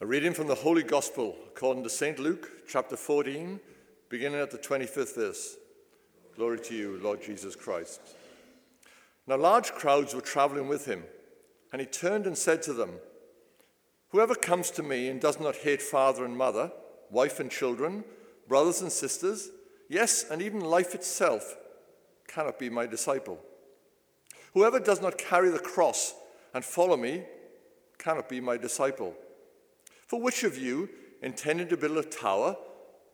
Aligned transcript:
A 0.00 0.06
reading 0.06 0.34
from 0.34 0.48
the 0.48 0.56
Holy 0.56 0.82
Gospel 0.82 1.36
according 1.46 1.84
to 1.84 1.88
St. 1.88 2.18
Luke, 2.18 2.50
chapter 2.66 2.96
14, 2.96 3.60
beginning 4.08 4.40
at 4.40 4.50
the 4.50 4.58
25th 4.58 5.14
verse. 5.14 5.56
Glory 6.34 6.58
to 6.62 6.74
you, 6.74 6.98
Lord 7.00 7.22
Jesus 7.22 7.54
Christ. 7.54 8.00
Now, 9.28 9.36
large 9.36 9.70
crowds 9.70 10.12
were 10.12 10.20
traveling 10.20 10.66
with 10.66 10.86
him, 10.86 11.04
and 11.70 11.80
he 11.80 11.86
turned 11.86 12.26
and 12.26 12.36
said 12.36 12.60
to 12.62 12.72
them, 12.72 12.90
Whoever 14.08 14.34
comes 14.34 14.72
to 14.72 14.82
me 14.82 15.08
and 15.08 15.20
does 15.20 15.38
not 15.38 15.54
hate 15.54 15.80
father 15.80 16.24
and 16.24 16.36
mother, 16.36 16.72
wife 17.08 17.38
and 17.38 17.48
children, 17.48 18.02
brothers 18.48 18.80
and 18.80 18.90
sisters, 18.90 19.50
yes, 19.88 20.24
and 20.28 20.42
even 20.42 20.58
life 20.58 20.96
itself, 20.96 21.56
cannot 22.26 22.58
be 22.58 22.68
my 22.68 22.86
disciple. 22.86 23.38
Whoever 24.54 24.80
does 24.80 25.00
not 25.00 25.18
carry 25.18 25.50
the 25.50 25.60
cross 25.60 26.14
and 26.52 26.64
follow 26.64 26.96
me 26.96 27.22
cannot 27.96 28.28
be 28.28 28.40
my 28.40 28.56
disciple. 28.56 29.14
For 30.06 30.20
which 30.20 30.44
of 30.44 30.58
you, 30.58 30.88
intending 31.22 31.68
to 31.68 31.76
build 31.76 31.96
a 31.96 32.02
tower, 32.02 32.56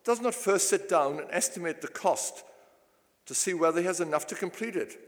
does 0.05 0.21
not 0.21 0.35
first 0.35 0.69
sit 0.69 0.89
down 0.89 1.19
and 1.19 1.29
estimate 1.31 1.81
the 1.81 1.89
cost 1.89 2.45
to 3.27 3.35
see 3.35 3.55
whether 3.55 3.81
he 3.81 3.87
has 3.87 4.01
enough 4.01 4.27
to 4.29 4.35
complete 4.35 4.77
it? 4.77 4.99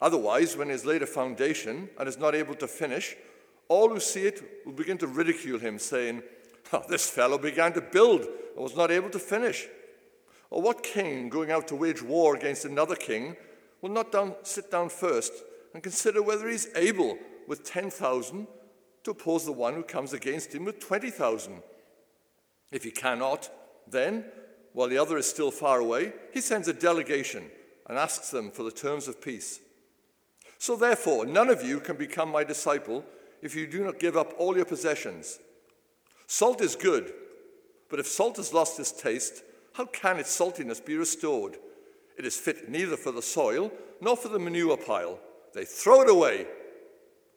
Otherwise, 0.00 0.56
when 0.56 0.68
he 0.68 0.72
has 0.72 0.84
laid 0.84 1.02
a 1.02 1.06
foundation 1.06 1.88
and 1.98 2.08
is 2.08 2.18
not 2.18 2.34
able 2.34 2.54
to 2.54 2.68
finish, 2.68 3.16
all 3.68 3.88
who 3.88 4.00
see 4.00 4.26
it 4.26 4.64
will 4.64 4.72
begin 4.72 4.98
to 4.98 5.06
ridicule 5.06 5.58
him, 5.58 5.78
saying, 5.78 6.22
oh, 6.72 6.82
This 6.88 7.08
fellow 7.08 7.38
began 7.38 7.72
to 7.72 7.80
build 7.80 8.20
and 8.20 8.62
was 8.62 8.76
not 8.76 8.90
able 8.90 9.10
to 9.10 9.18
finish. 9.18 9.66
Or 10.50 10.62
what 10.62 10.82
king, 10.82 11.28
going 11.28 11.50
out 11.50 11.66
to 11.68 11.76
wage 11.76 12.02
war 12.02 12.36
against 12.36 12.64
another 12.64 12.94
king, 12.94 13.36
will 13.80 13.90
not 13.90 14.12
down, 14.12 14.34
sit 14.42 14.70
down 14.70 14.88
first 14.90 15.32
and 15.74 15.82
consider 15.82 16.22
whether 16.22 16.48
he's 16.48 16.68
able 16.76 17.18
with 17.48 17.64
10,000 17.64 18.46
to 19.06 19.12
oppose 19.12 19.44
the 19.44 19.52
one 19.52 19.74
who 19.74 19.84
comes 19.84 20.12
against 20.12 20.52
him 20.52 20.64
with 20.64 20.80
20,000? 20.80 21.62
If 22.72 22.82
he 22.82 22.90
cannot, 22.90 23.48
then, 23.88 24.24
while 24.72 24.88
the 24.88 24.98
other 24.98 25.16
is 25.16 25.30
still 25.30 25.52
far 25.52 25.78
away, 25.78 26.12
he 26.34 26.40
sends 26.40 26.66
a 26.66 26.72
delegation 26.72 27.44
and 27.88 27.96
asks 27.96 28.32
them 28.32 28.50
for 28.50 28.64
the 28.64 28.72
terms 28.72 29.06
of 29.06 29.22
peace. 29.22 29.60
So, 30.58 30.74
therefore, 30.74 31.24
none 31.24 31.50
of 31.50 31.62
you 31.62 31.78
can 31.78 31.96
become 31.96 32.30
my 32.30 32.42
disciple 32.42 33.04
if 33.42 33.54
you 33.54 33.68
do 33.68 33.84
not 33.84 34.00
give 34.00 34.16
up 34.16 34.34
all 34.38 34.56
your 34.56 34.64
possessions. 34.64 35.38
Salt 36.26 36.60
is 36.60 36.74
good, 36.74 37.12
but 37.88 38.00
if 38.00 38.08
salt 38.08 38.38
has 38.38 38.52
lost 38.52 38.80
its 38.80 38.90
taste, 38.90 39.44
how 39.74 39.86
can 39.86 40.18
its 40.18 40.36
saltiness 40.36 40.84
be 40.84 40.96
restored? 40.96 41.58
It 42.18 42.24
is 42.24 42.36
fit 42.36 42.68
neither 42.68 42.96
for 42.96 43.12
the 43.12 43.22
soil 43.22 43.70
nor 44.00 44.16
for 44.16 44.30
the 44.30 44.40
manure 44.40 44.76
pile. 44.76 45.20
They 45.54 45.64
throw 45.64 46.02
it 46.02 46.10
away. 46.10 46.48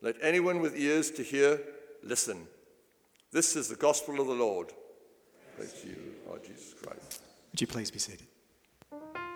Let 0.02 0.16
anyone 0.22 0.62
with 0.62 0.78
ears 0.78 1.12
to 1.12 1.24
hear 1.24 1.62
listen. 2.04 2.48
This 3.32 3.56
is 3.56 3.68
the 3.68 3.76
gospel 3.76 4.20
of 4.20 4.28
the 4.28 4.34
Lord. 4.34 4.72
Praise 5.56 5.74
to 5.82 5.88
you, 5.88 5.98
Lord 6.26 6.44
Jesus 6.44 6.74
Christ. 6.74 7.22
Would 7.52 7.62
you 7.62 7.68
please 7.68 7.92
be 7.92 8.00
seated? 8.00 8.28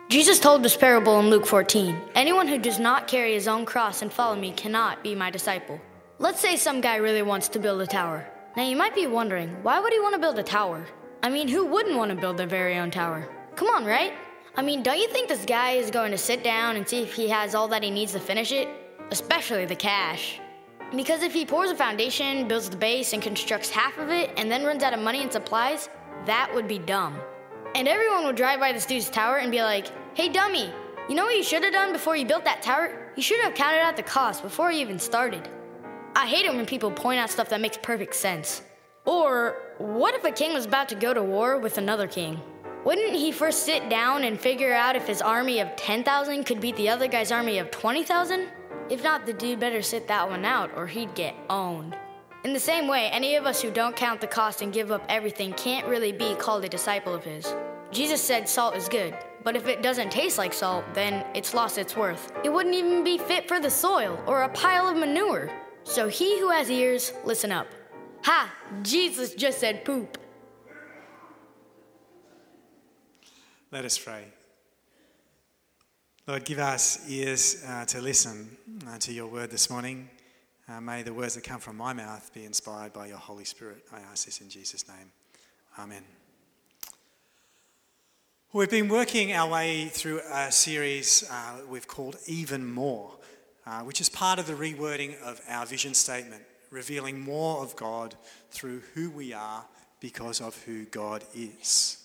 Jesus 0.08 0.38
told 0.38 0.62
this 0.62 0.76
parable 0.76 1.20
in 1.20 1.28
Luke 1.28 1.46
14 1.46 1.96
Anyone 2.14 2.48
who 2.48 2.58
does 2.58 2.78
not 2.78 3.06
carry 3.08 3.34
his 3.34 3.46
own 3.46 3.64
cross 3.66 4.00
and 4.02 4.12
follow 4.12 4.36
me 4.36 4.52
cannot 4.52 5.02
be 5.02 5.14
my 5.14 5.30
disciple. 5.30 5.80
Let's 6.18 6.40
say 6.40 6.56
some 6.56 6.80
guy 6.80 6.96
really 6.96 7.22
wants 7.22 7.48
to 7.48 7.58
build 7.58 7.82
a 7.82 7.86
tower. 7.86 8.26
Now 8.56 8.66
you 8.66 8.76
might 8.76 8.94
be 8.94 9.06
wondering, 9.06 9.50
why 9.62 9.80
would 9.80 9.92
he 9.92 10.00
want 10.00 10.14
to 10.14 10.20
build 10.20 10.38
a 10.38 10.42
tower? 10.42 10.86
I 11.22 11.28
mean, 11.28 11.48
who 11.48 11.66
wouldn't 11.66 11.96
want 11.96 12.10
to 12.10 12.16
build 12.16 12.36
their 12.36 12.46
very 12.46 12.76
own 12.78 12.90
tower? 12.90 13.28
Come 13.56 13.68
on, 13.68 13.84
right? 13.84 14.12
I 14.56 14.62
mean, 14.62 14.82
don't 14.82 14.98
you 14.98 15.08
think 15.08 15.28
this 15.28 15.44
guy 15.44 15.72
is 15.72 15.90
going 15.90 16.12
to 16.12 16.18
sit 16.18 16.44
down 16.44 16.76
and 16.76 16.88
see 16.88 17.02
if 17.02 17.12
he 17.14 17.28
has 17.28 17.54
all 17.54 17.68
that 17.68 17.82
he 17.82 17.90
needs 17.90 18.12
to 18.12 18.20
finish 18.20 18.52
it? 18.52 18.68
Especially 19.10 19.64
the 19.64 19.74
cash. 19.74 20.40
Because 20.94 21.22
if 21.22 21.32
he 21.32 21.44
pours 21.44 21.70
a 21.70 21.74
foundation, 21.74 22.46
builds 22.48 22.68
the 22.68 22.76
base, 22.76 23.12
and 23.12 23.22
constructs 23.22 23.70
half 23.70 23.98
of 23.98 24.10
it, 24.10 24.30
and 24.36 24.50
then 24.50 24.64
runs 24.64 24.82
out 24.82 24.94
of 24.94 25.00
money 25.00 25.22
and 25.22 25.32
supplies, 25.32 25.88
that 26.26 26.50
would 26.54 26.68
be 26.68 26.78
dumb. 26.78 27.18
And 27.74 27.88
everyone 27.88 28.24
would 28.24 28.36
drive 28.36 28.60
by 28.60 28.72
this 28.72 28.86
dude's 28.86 29.10
tower 29.10 29.38
and 29.38 29.50
be 29.50 29.62
like, 29.62 29.88
hey, 30.14 30.28
dummy, 30.28 30.70
you 31.08 31.14
know 31.14 31.24
what 31.24 31.36
you 31.36 31.42
should 31.42 31.64
have 31.64 31.72
done 31.72 31.92
before 31.92 32.16
you 32.16 32.24
built 32.24 32.44
that 32.44 32.62
tower? 32.62 33.12
You 33.16 33.22
should 33.22 33.40
have 33.40 33.54
counted 33.54 33.80
out 33.80 33.96
the 33.96 34.02
cost 34.02 34.42
before 34.42 34.70
you 34.70 34.80
even 34.80 34.98
started. 34.98 35.48
I 36.16 36.26
hate 36.26 36.46
it 36.46 36.54
when 36.54 36.64
people 36.66 36.90
point 36.90 37.18
out 37.18 37.30
stuff 37.30 37.48
that 37.48 37.60
makes 37.60 37.76
perfect 37.76 38.14
sense. 38.14 38.62
Or, 39.04 39.56
what 39.78 40.14
if 40.14 40.24
a 40.24 40.30
king 40.30 40.54
was 40.54 40.64
about 40.64 40.88
to 40.90 40.94
go 40.94 41.12
to 41.12 41.22
war 41.22 41.58
with 41.58 41.76
another 41.76 42.06
king? 42.06 42.40
Wouldn't 42.84 43.16
he 43.16 43.32
first 43.32 43.64
sit 43.64 43.88
down 43.88 44.24
and 44.24 44.38
figure 44.38 44.72
out 44.72 44.94
if 44.94 45.06
his 45.06 45.20
army 45.20 45.60
of 45.60 45.74
10,000 45.74 46.44
could 46.44 46.60
beat 46.60 46.76
the 46.76 46.88
other 46.88 47.08
guy's 47.08 47.32
army 47.32 47.58
of 47.58 47.70
20,000? 47.70 48.48
If 48.90 49.02
not, 49.02 49.24
the 49.24 49.32
dude 49.32 49.60
better 49.60 49.80
sit 49.80 50.06
that 50.08 50.28
one 50.28 50.44
out 50.44 50.70
or 50.76 50.86
he'd 50.86 51.14
get 51.14 51.34
owned. 51.48 51.96
In 52.44 52.52
the 52.52 52.60
same 52.60 52.86
way, 52.86 53.08
any 53.10 53.36
of 53.36 53.46
us 53.46 53.62
who 53.62 53.70
don't 53.70 53.96
count 53.96 54.20
the 54.20 54.26
cost 54.26 54.60
and 54.60 54.72
give 54.72 54.92
up 54.92 55.02
everything 55.08 55.54
can't 55.54 55.86
really 55.86 56.12
be 56.12 56.34
called 56.34 56.62
a 56.64 56.68
disciple 56.68 57.14
of 57.14 57.24
his. 57.24 57.54
Jesus 57.90 58.20
said 58.20 58.46
salt 58.46 58.76
is 58.76 58.86
good, 58.86 59.16
but 59.42 59.56
if 59.56 59.66
it 59.66 59.82
doesn't 59.82 60.12
taste 60.12 60.36
like 60.36 60.52
salt, 60.52 60.84
then 60.92 61.24
it's 61.34 61.54
lost 61.54 61.78
its 61.78 61.96
worth. 61.96 62.30
It 62.44 62.52
wouldn't 62.52 62.74
even 62.74 63.02
be 63.02 63.16
fit 63.16 63.48
for 63.48 63.60
the 63.60 63.70
soil 63.70 64.22
or 64.26 64.42
a 64.42 64.48
pile 64.50 64.86
of 64.86 64.98
manure. 64.98 65.50
So 65.84 66.08
he 66.08 66.38
who 66.38 66.50
has 66.50 66.70
ears, 66.70 67.14
listen 67.24 67.50
up. 67.50 67.68
Ha! 68.24 68.52
Jesus 68.82 69.34
just 69.34 69.58
said 69.58 69.84
poop. 69.86 70.18
Let 73.70 73.86
us 73.86 73.96
pray. 73.96 74.33
Lord, 76.26 76.46
give 76.46 76.58
us 76.58 77.06
ears 77.06 77.62
uh, 77.68 77.84
to 77.84 78.00
listen 78.00 78.56
uh, 78.88 78.96
to 78.96 79.12
your 79.12 79.26
word 79.26 79.50
this 79.50 79.68
morning. 79.68 80.08
Uh, 80.66 80.80
may 80.80 81.02
the 81.02 81.12
words 81.12 81.34
that 81.34 81.44
come 81.44 81.60
from 81.60 81.76
my 81.76 81.92
mouth 81.92 82.30
be 82.32 82.46
inspired 82.46 82.94
by 82.94 83.08
your 83.08 83.18
Holy 83.18 83.44
Spirit. 83.44 83.84
I 83.92 84.00
ask 84.10 84.24
this 84.24 84.40
in 84.40 84.48
Jesus' 84.48 84.88
name. 84.88 85.12
Amen. 85.78 86.02
We've 88.54 88.70
been 88.70 88.88
working 88.88 89.34
our 89.34 89.50
way 89.50 89.88
through 89.88 90.22
a 90.32 90.50
series 90.50 91.28
uh, 91.30 91.58
we've 91.68 91.86
called 91.86 92.16
Even 92.26 92.72
More, 92.72 93.10
uh, 93.66 93.80
which 93.80 94.00
is 94.00 94.08
part 94.08 94.38
of 94.38 94.46
the 94.46 94.54
rewording 94.54 95.20
of 95.20 95.42
our 95.46 95.66
vision 95.66 95.92
statement, 95.92 96.42
revealing 96.70 97.20
more 97.20 97.62
of 97.62 97.76
God 97.76 98.14
through 98.50 98.80
who 98.94 99.10
we 99.10 99.34
are 99.34 99.66
because 100.00 100.40
of 100.40 100.56
who 100.62 100.86
God 100.86 101.22
is. 101.34 102.03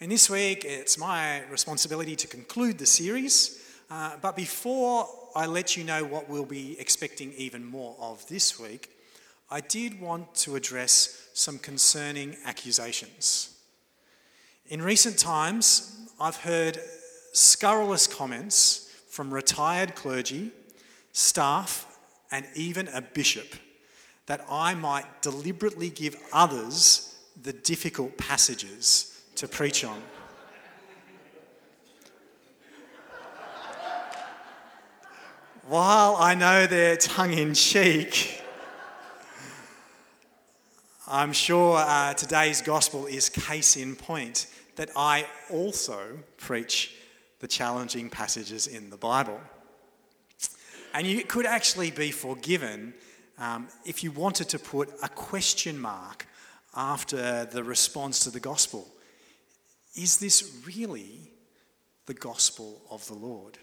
And 0.00 0.12
this 0.12 0.30
week, 0.30 0.64
it's 0.64 0.96
my 0.96 1.44
responsibility 1.46 2.14
to 2.14 2.28
conclude 2.28 2.78
the 2.78 2.86
series. 2.86 3.60
Uh, 3.90 4.12
but 4.22 4.36
before 4.36 5.08
I 5.34 5.46
let 5.46 5.76
you 5.76 5.82
know 5.82 6.04
what 6.04 6.28
we'll 6.28 6.44
be 6.44 6.78
expecting 6.78 7.32
even 7.32 7.64
more 7.64 7.96
of 7.98 8.24
this 8.28 8.60
week, 8.60 8.90
I 9.50 9.60
did 9.60 10.00
want 10.00 10.36
to 10.36 10.54
address 10.54 11.30
some 11.34 11.58
concerning 11.58 12.36
accusations. 12.44 13.58
In 14.68 14.82
recent 14.82 15.18
times, 15.18 16.08
I've 16.20 16.36
heard 16.36 16.78
scurrilous 17.32 18.06
comments 18.06 18.94
from 19.10 19.34
retired 19.34 19.96
clergy, 19.96 20.52
staff, 21.10 21.98
and 22.30 22.46
even 22.54 22.86
a 22.94 23.02
bishop 23.02 23.52
that 24.26 24.46
I 24.48 24.74
might 24.74 25.22
deliberately 25.22 25.90
give 25.90 26.14
others 26.32 27.16
the 27.42 27.52
difficult 27.52 28.16
passages 28.16 29.17
to 29.38 29.46
preach 29.46 29.84
on. 29.84 30.02
While 35.68 36.16
I 36.16 36.34
know 36.34 36.66
they're 36.66 36.96
tongue 36.96 37.32
in 37.32 37.54
cheek, 37.54 38.42
I'm 41.06 41.32
sure 41.32 41.76
uh, 41.78 42.14
today's 42.14 42.62
gospel 42.62 43.06
is 43.06 43.28
case 43.28 43.76
in 43.76 43.94
point 43.94 44.48
that 44.74 44.90
I 44.96 45.24
also 45.50 46.18
preach 46.38 46.96
the 47.38 47.46
challenging 47.46 48.10
passages 48.10 48.66
in 48.66 48.90
the 48.90 48.96
Bible. 48.96 49.40
And 50.94 51.06
you 51.06 51.22
could 51.22 51.46
actually 51.46 51.92
be 51.92 52.10
forgiven 52.10 52.92
um, 53.38 53.68
if 53.84 54.02
you 54.02 54.10
wanted 54.10 54.48
to 54.48 54.58
put 54.58 54.90
a 55.00 55.08
question 55.08 55.78
mark 55.78 56.26
after 56.74 57.44
the 57.44 57.62
response 57.62 58.18
to 58.20 58.30
the 58.30 58.40
gospel. 58.40 58.88
Is 59.94 60.18
this 60.18 60.62
really 60.66 61.32
the 62.06 62.14
gospel 62.14 62.82
of 62.90 63.06
the 63.06 63.14
Lord? 63.14 63.58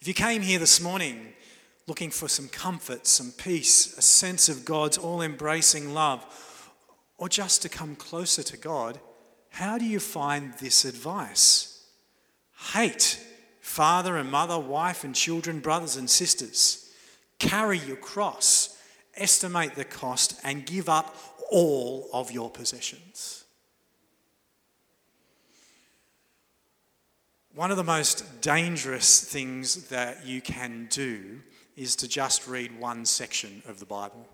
If 0.00 0.08
you 0.08 0.14
came 0.14 0.42
here 0.42 0.58
this 0.58 0.80
morning 0.80 1.32
looking 1.86 2.10
for 2.10 2.28
some 2.28 2.48
comfort, 2.48 3.06
some 3.06 3.32
peace, 3.32 3.96
a 3.98 4.02
sense 4.02 4.48
of 4.48 4.64
God's 4.64 4.98
all 4.98 5.22
embracing 5.22 5.94
love, 5.94 6.70
or 7.18 7.28
just 7.28 7.62
to 7.62 7.68
come 7.68 7.94
closer 7.96 8.42
to 8.42 8.56
God, 8.56 9.00
how 9.50 9.78
do 9.78 9.84
you 9.84 10.00
find 10.00 10.54
this 10.54 10.84
advice? 10.84 11.86
Hate 12.72 13.20
father 13.60 14.16
and 14.18 14.30
mother, 14.30 14.58
wife 14.58 15.04
and 15.04 15.14
children, 15.14 15.58
brothers 15.58 15.96
and 15.96 16.08
sisters. 16.08 16.92
Carry 17.38 17.78
your 17.78 17.96
cross, 17.96 18.78
estimate 19.16 19.74
the 19.74 19.84
cost, 19.84 20.38
and 20.44 20.66
give 20.66 20.88
up 20.88 21.16
all 21.50 22.08
of 22.12 22.30
your 22.30 22.50
possessions. 22.50 23.43
One 27.54 27.70
of 27.70 27.76
the 27.76 27.84
most 27.84 28.40
dangerous 28.40 29.20
things 29.20 29.86
that 29.86 30.26
you 30.26 30.40
can 30.40 30.88
do 30.90 31.38
is 31.76 31.94
to 31.96 32.08
just 32.08 32.48
read 32.48 32.80
one 32.80 33.04
section 33.04 33.62
of 33.68 33.78
the 33.78 33.86
Bible. 33.86 34.26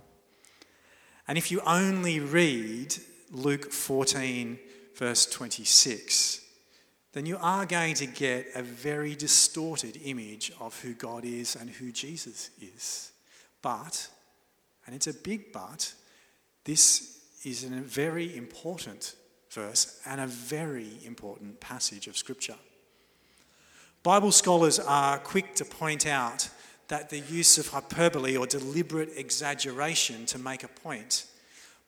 And 1.29 1.37
if 1.37 1.51
you 1.51 1.61
only 1.67 2.19
read 2.19 2.97
Luke 3.31 3.73
14, 3.73 4.59
verse 4.95 5.27
26, 5.27 6.41
then 7.13 7.27
you 7.27 7.37
are 7.43 7.67
going 7.67 7.93
to 7.97 8.07
get 8.07 8.47
a 8.55 8.63
very 8.63 9.15
distorted 9.15 10.01
image 10.03 10.51
of 10.59 10.81
who 10.81 10.95
God 10.95 11.27
is 11.27 11.57
and 11.57 11.69
who 11.69 11.93
Jesus 11.93 12.49
is. 12.59 13.13
But, 13.61 14.09
and 14.87 14.97
it's 14.97 15.09
a 15.09 15.13
big 15.13 15.53
but, 15.53 15.93
this 16.65 17.19
is 17.45 17.65
a 17.65 17.69
very 17.69 18.35
important 18.35 19.15
verse 19.51 20.01
and 20.07 20.23
a 20.23 20.27
very 20.27 20.89
important 21.05 21.61
passage 21.61 22.07
of 22.07 22.17
Scripture. 22.17 22.57
Bible 24.03 24.33
scholars 24.33 24.79
are 24.79 25.19
quick 25.19 25.55
to 25.57 25.65
point 25.65 26.07
out 26.07 26.49
that 26.89 27.11
the 27.11 27.19
use 27.19 27.59
of 27.59 27.69
hyperbole 27.69 28.35
or 28.35 28.47
deliberate 28.47 29.11
exaggeration 29.15 30.25
to 30.27 30.39
make 30.39 30.65
a 30.65 30.69
point 30.69 31.27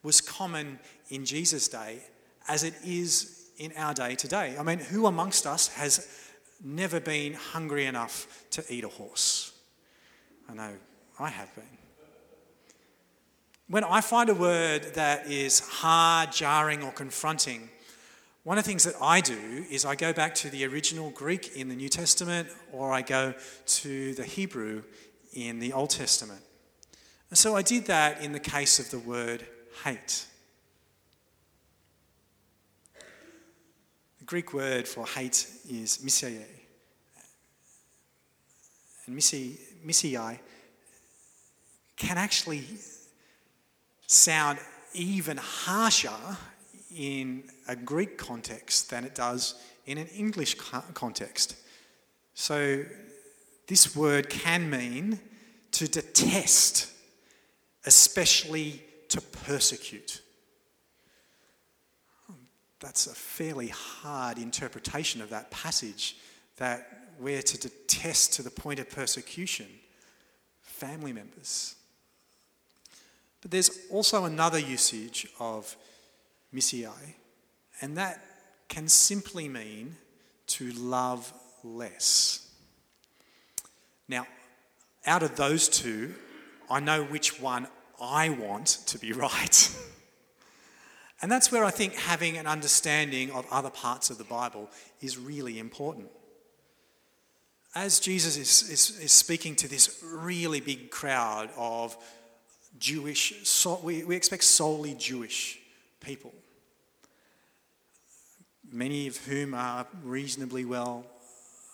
was 0.02 0.20
common 0.20 0.78
in 1.08 1.24
Jesus' 1.24 1.68
day 1.68 2.00
as 2.48 2.64
it 2.64 2.74
is 2.84 3.48
in 3.56 3.72
our 3.78 3.94
day 3.94 4.14
today. 4.14 4.56
I 4.58 4.62
mean, 4.62 4.78
who 4.78 5.06
amongst 5.06 5.46
us 5.46 5.68
has 5.68 6.30
never 6.62 7.00
been 7.00 7.32
hungry 7.32 7.86
enough 7.86 8.44
to 8.50 8.64
eat 8.68 8.84
a 8.84 8.88
horse? 8.88 9.52
I 10.50 10.54
know 10.54 10.72
I 11.18 11.30
have 11.30 11.54
been. 11.54 11.64
When 13.68 13.84
I 13.84 14.02
find 14.02 14.28
a 14.28 14.34
word 14.34 14.94
that 14.94 15.28
is 15.28 15.60
hard, 15.60 16.30
jarring, 16.30 16.82
or 16.82 16.92
confronting, 16.92 17.70
one 18.44 18.58
of 18.58 18.64
the 18.64 18.68
things 18.68 18.84
that 18.84 18.96
I 19.00 19.20
do 19.20 19.64
is 19.70 19.84
I 19.84 19.94
go 19.94 20.12
back 20.12 20.34
to 20.36 20.50
the 20.50 20.64
original 20.64 21.10
Greek 21.10 21.56
in 21.56 21.68
the 21.68 21.76
New 21.76 21.88
Testament 21.88 22.48
or 22.72 22.92
I 22.92 23.02
go 23.02 23.34
to 23.66 24.14
the 24.14 24.24
Hebrew 24.24 24.82
in 25.32 25.60
the 25.60 25.72
Old 25.72 25.90
Testament. 25.90 26.40
And 27.30 27.38
so 27.38 27.54
I 27.54 27.62
did 27.62 27.86
that 27.86 28.20
in 28.20 28.32
the 28.32 28.40
case 28.40 28.80
of 28.80 28.90
the 28.90 28.98
word 28.98 29.46
hate. 29.84 30.26
The 34.18 34.24
Greek 34.24 34.52
word 34.52 34.88
for 34.88 35.06
hate 35.06 35.46
is 35.70 35.98
misai. 35.98 36.42
And 39.06 39.16
misai 39.16 40.38
can 41.96 42.18
actually 42.18 42.64
sound 44.08 44.58
even 44.94 45.36
harsher 45.36 46.10
in 46.96 47.44
a 47.68 47.76
Greek 47.76 48.18
context 48.18 48.90
than 48.90 49.04
it 49.04 49.14
does 49.14 49.54
in 49.86 49.98
an 49.98 50.06
English 50.08 50.56
context. 50.94 51.56
So, 52.34 52.84
this 53.66 53.94
word 53.96 54.28
can 54.28 54.68
mean 54.68 55.20
to 55.72 55.88
detest, 55.88 56.90
especially 57.86 58.82
to 59.08 59.20
persecute. 59.20 60.20
That's 62.80 63.06
a 63.06 63.14
fairly 63.14 63.68
hard 63.68 64.38
interpretation 64.38 65.22
of 65.22 65.30
that 65.30 65.50
passage 65.50 66.16
that 66.56 67.12
we're 67.18 67.42
to 67.42 67.58
detest 67.58 68.34
to 68.34 68.42
the 68.42 68.50
point 68.50 68.80
of 68.80 68.90
persecution 68.90 69.68
family 70.60 71.12
members. 71.12 71.76
But 73.40 73.52
there's 73.52 73.86
also 73.90 74.24
another 74.24 74.58
usage 74.58 75.28
of 75.38 75.76
misai, 76.54 77.14
and 77.80 77.96
that 77.96 78.22
can 78.68 78.88
simply 78.88 79.48
mean 79.48 79.96
to 80.46 80.70
love 80.72 81.32
less. 81.62 82.48
Now, 84.08 84.26
out 85.06 85.22
of 85.22 85.36
those 85.36 85.68
two, 85.68 86.14
I 86.70 86.80
know 86.80 87.04
which 87.04 87.40
one 87.40 87.66
I 88.00 88.30
want 88.30 88.66
to 88.86 88.98
be 88.98 89.12
right. 89.26 89.76
and 91.20 91.30
that's 91.30 91.52
where 91.52 91.64
I 91.64 91.70
think 91.70 91.94
having 91.94 92.36
an 92.36 92.46
understanding 92.46 93.30
of 93.30 93.46
other 93.50 93.70
parts 93.70 94.10
of 94.10 94.18
the 94.18 94.24
Bible 94.24 94.70
is 95.00 95.18
really 95.18 95.58
important. 95.58 96.08
As 97.74 98.00
Jesus 98.00 98.36
is, 98.36 98.70
is, 98.70 99.00
is 99.00 99.12
speaking 99.12 99.56
to 99.56 99.68
this 99.68 100.02
really 100.04 100.60
big 100.60 100.90
crowd 100.90 101.48
of 101.56 101.96
Jewish, 102.78 103.46
so 103.48 103.80
we, 103.82 104.04
we 104.04 104.14
expect 104.14 104.44
solely 104.44 104.94
Jewish 104.94 105.58
people 106.00 106.34
many 108.72 109.06
of 109.06 109.16
whom 109.18 109.54
are 109.54 109.86
reasonably 110.02 110.64
well 110.64 111.04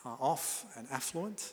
uh, 0.05 0.11
off 0.21 0.65
and 0.77 0.87
affluent, 0.91 1.53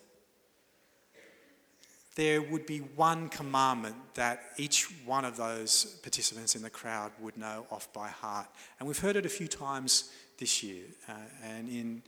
there 2.16 2.42
would 2.42 2.66
be 2.66 2.80
one 2.80 3.28
commandment 3.28 3.96
that 4.14 4.42
each 4.58 4.86
one 5.06 5.26
of 5.26 5.36
those 5.36 6.00
participants 6.02 6.56
in 6.56 6.62
the 6.62 6.70
crowd 6.70 7.12
would 7.20 7.38
know 7.38 7.66
off 7.70 7.92
by 7.92 8.08
heart. 8.08 8.48
And 8.80 8.88
we've 8.88 9.00
heard 9.00 9.18
it 9.18 9.26
a 9.26 9.30
few 9.30 9.48
times 9.48 10.12
this 10.40 10.64
year. 10.64 10.86
Uh, 11.10 11.14
and 11.44 11.68
in, 11.68 12.04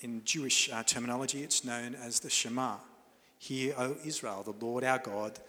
in 0.00 0.24
Jewish 0.24 0.70
uh, 0.72 0.82
terminology, 0.84 1.42
it's 1.42 1.64
known 1.64 1.96
as 1.96 2.20
the 2.20 2.30
Shema. 2.30 2.76
Hear, 3.38 3.74
O 3.76 3.96
Israel, 4.04 4.44
the 4.44 4.64
Lord 4.64 4.84
our 4.84 4.98
God, 4.98 5.40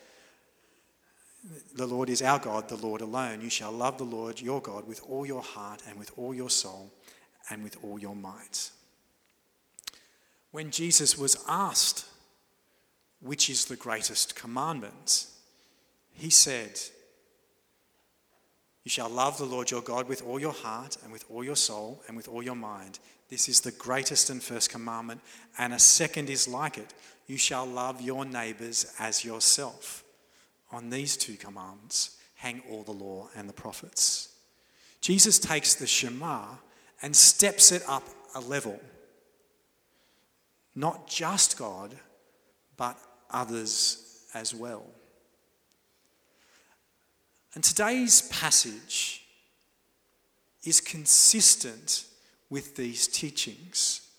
the 1.76 1.88
Lord 1.88 2.10
is 2.10 2.22
our 2.22 2.40
God, 2.40 2.70
the 2.70 2.76
Lord 2.76 3.02
alone. 3.02 3.42
You 3.42 3.50
shall 3.50 3.72
love 3.72 3.98
the 3.98 4.04
Lord 4.04 4.40
your 4.40 4.62
God 4.62 4.88
with 4.88 5.02
all 5.08 5.26
your 5.26 5.42
heart 5.42 5.82
and 5.88 6.00
with 6.00 6.12
all 6.18 6.34
your 6.34 6.50
soul 6.50 6.92
and 7.50 7.64
with 7.64 7.78
all 7.84 8.00
your 8.00 8.16
might. 8.16 8.70
When 10.52 10.72
Jesus 10.72 11.18
was 11.18 11.44
asked, 11.48 12.06
which 13.20 13.50
is 13.50 13.66
the 13.66 13.76
greatest 13.76 14.36
commandment, 14.36 15.28
he 16.12 16.30
said, 16.30 16.80
You 18.84 18.90
shall 18.90 19.10
love 19.10 19.38
the 19.38 19.46
Lord 19.46 19.72
your 19.72 19.82
God 19.82 20.08
with 20.08 20.24
all 20.24 20.40
your 20.40 20.54
heart 20.54 20.98
and 21.04 21.12
with 21.12 21.26
all 21.30 21.44
your 21.44 21.56
soul 21.56 22.04
and 22.08 22.16
with 22.16 22.28
all 22.28 22.44
your 22.44 22.56
mind. 22.56 23.00
This 23.30 23.50
is 23.50 23.62
the 23.62 23.72
greatest 23.72 24.30
and 24.30 24.44
first 24.44 24.70
commandment, 24.70 25.22
and 25.58 25.74
a 25.74 25.80
second 25.80 26.30
is 26.30 26.48
like 26.48 26.78
it. 26.78 26.94
You 27.26 27.38
shall 27.38 27.66
love 27.66 28.02
your 28.02 28.26
neighbors 28.26 28.94
as 29.00 29.26
yourself. 29.26 30.03
On 30.74 30.90
these 30.90 31.16
two 31.16 31.36
commands 31.36 32.18
hang 32.36 32.62
all 32.70 32.84
the 32.84 32.92
law 32.92 33.30
and 33.36 33.48
the 33.48 33.54
prophets. 33.54 34.30
Jesus 35.00 35.38
takes 35.38 35.76
the 35.76 35.88
Shema 35.88 36.46
and 37.02 37.16
steps 37.16 37.72
it 37.72 37.84
up 37.88 38.04
a 38.36 38.42
level. 38.42 38.80
Not 40.76 41.08
just 41.08 41.58
God, 41.58 41.96
but 42.76 42.98
others 43.30 44.26
as 44.34 44.56
well. 44.56 44.86
And 47.54 47.64
today's 47.64 48.24
passage 48.24 49.24
is 50.64 50.82
consistent 50.82 52.06
with 52.50 52.76
these 52.76 53.08
teachings. 53.08 54.10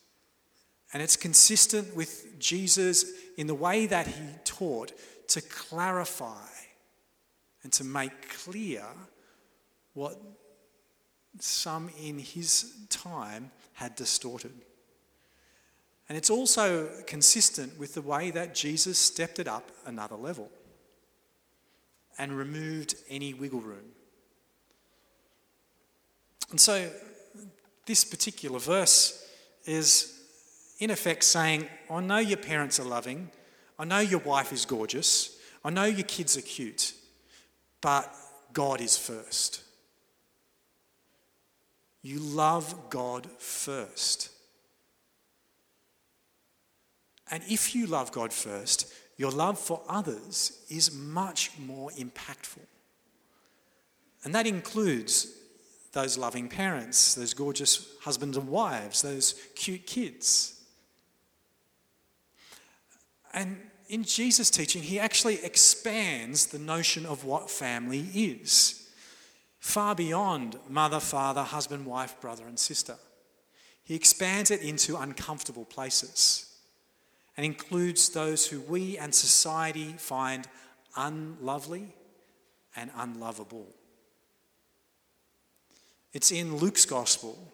And 0.92 1.02
it's 1.02 1.16
consistent 1.16 1.96
with 1.96 2.38
Jesus 2.38 3.04
in 3.36 3.48
the 3.48 3.54
way 3.54 3.86
that 3.86 4.06
he 4.06 4.24
taught 4.44 4.92
to 5.28 5.40
clarify 5.40 6.53
and 7.64 7.72
to 7.72 7.84
make 7.84 8.28
clear 8.28 8.84
what 9.94 10.20
some 11.40 11.90
in 12.00 12.18
his 12.18 12.72
time 12.88 13.50
had 13.72 13.96
distorted. 13.96 14.52
And 16.08 16.16
it's 16.16 16.30
also 16.30 16.88
consistent 17.06 17.78
with 17.78 17.94
the 17.94 18.02
way 18.02 18.30
that 18.30 18.54
Jesus 18.54 18.98
stepped 18.98 19.38
it 19.38 19.48
up 19.48 19.70
another 19.86 20.14
level 20.14 20.50
and 22.18 22.36
removed 22.36 22.94
any 23.08 23.34
wiggle 23.34 23.60
room. 23.60 23.92
And 26.50 26.60
so, 26.60 26.88
this 27.86 28.04
particular 28.04 28.58
verse 28.58 29.26
is 29.64 30.20
in 30.78 30.90
effect 30.90 31.24
saying, 31.24 31.68
I 31.90 32.00
know 32.00 32.18
your 32.18 32.38
parents 32.38 32.78
are 32.78 32.84
loving, 32.84 33.30
I 33.78 33.84
know 33.84 33.98
your 33.98 34.20
wife 34.20 34.52
is 34.52 34.64
gorgeous. 34.64 35.36
I 35.64 35.70
know 35.70 35.84
your 35.84 36.04
kids 36.04 36.36
are 36.36 36.42
cute. 36.42 36.92
But 37.84 38.10
God 38.54 38.80
is 38.80 38.96
first. 38.96 39.60
You 42.00 42.18
love 42.18 42.88
God 42.88 43.26
first. 43.36 44.30
And 47.30 47.42
if 47.46 47.74
you 47.74 47.86
love 47.86 48.10
God 48.10 48.32
first, 48.32 48.90
your 49.18 49.30
love 49.30 49.58
for 49.58 49.82
others 49.86 50.64
is 50.70 50.96
much 50.96 51.50
more 51.58 51.90
impactful. 51.90 52.64
And 54.24 54.34
that 54.34 54.46
includes 54.46 55.30
those 55.92 56.16
loving 56.16 56.48
parents, 56.48 57.14
those 57.14 57.34
gorgeous 57.34 57.86
husbands 58.00 58.38
and 58.38 58.48
wives, 58.48 59.02
those 59.02 59.34
cute 59.56 59.86
kids. 59.86 60.58
And 63.34 63.58
in 63.88 64.04
Jesus' 64.04 64.50
teaching, 64.50 64.82
he 64.82 64.98
actually 64.98 65.44
expands 65.44 66.46
the 66.46 66.58
notion 66.58 67.06
of 67.06 67.24
what 67.24 67.50
family 67.50 68.06
is, 68.14 68.88
far 69.58 69.94
beyond 69.94 70.56
mother, 70.68 71.00
father, 71.00 71.42
husband, 71.42 71.86
wife, 71.86 72.20
brother, 72.20 72.46
and 72.46 72.58
sister. 72.58 72.96
He 73.82 73.94
expands 73.94 74.50
it 74.50 74.62
into 74.62 74.96
uncomfortable 74.96 75.66
places 75.66 76.54
and 77.36 77.44
includes 77.44 78.08
those 78.08 78.46
who 78.46 78.60
we 78.60 78.96
and 78.96 79.14
society 79.14 79.92
find 79.98 80.46
unlovely 80.96 81.94
and 82.76 82.90
unlovable. 82.96 83.66
It's 86.12 86.30
in 86.30 86.56
Luke's 86.56 86.86
gospel 86.86 87.52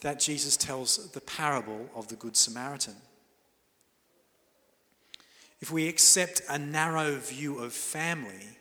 that 0.00 0.18
Jesus 0.18 0.56
tells 0.56 1.10
the 1.12 1.20
parable 1.20 1.88
of 1.94 2.08
the 2.08 2.16
Good 2.16 2.36
Samaritan. 2.36 2.96
If 5.60 5.70
we 5.70 5.88
accept 5.88 6.42
a 6.48 6.58
narrow 6.58 7.16
view 7.16 7.58
of 7.58 7.72
family 7.72 8.58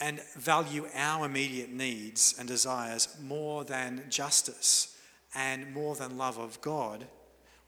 and 0.00 0.20
value 0.34 0.86
our 0.94 1.26
immediate 1.26 1.70
needs 1.70 2.34
and 2.38 2.48
desires 2.48 3.08
more 3.22 3.64
than 3.64 4.04
justice 4.08 4.96
and 5.34 5.72
more 5.72 5.94
than 5.96 6.18
love 6.18 6.38
of 6.38 6.60
God, 6.60 7.06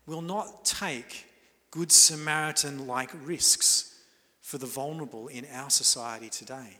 we'll 0.06 0.22
not 0.22 0.64
take 0.64 1.26
Good 1.70 1.92
Samaritan 1.92 2.86
like 2.86 3.10
risks 3.24 3.94
for 4.40 4.56
the 4.56 4.66
vulnerable 4.66 5.28
in 5.28 5.46
our 5.52 5.68
society 5.68 6.30
today. 6.30 6.78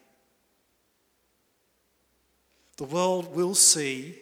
The 2.79 2.85
world 2.85 3.35
will 3.35 3.55
see 3.55 4.17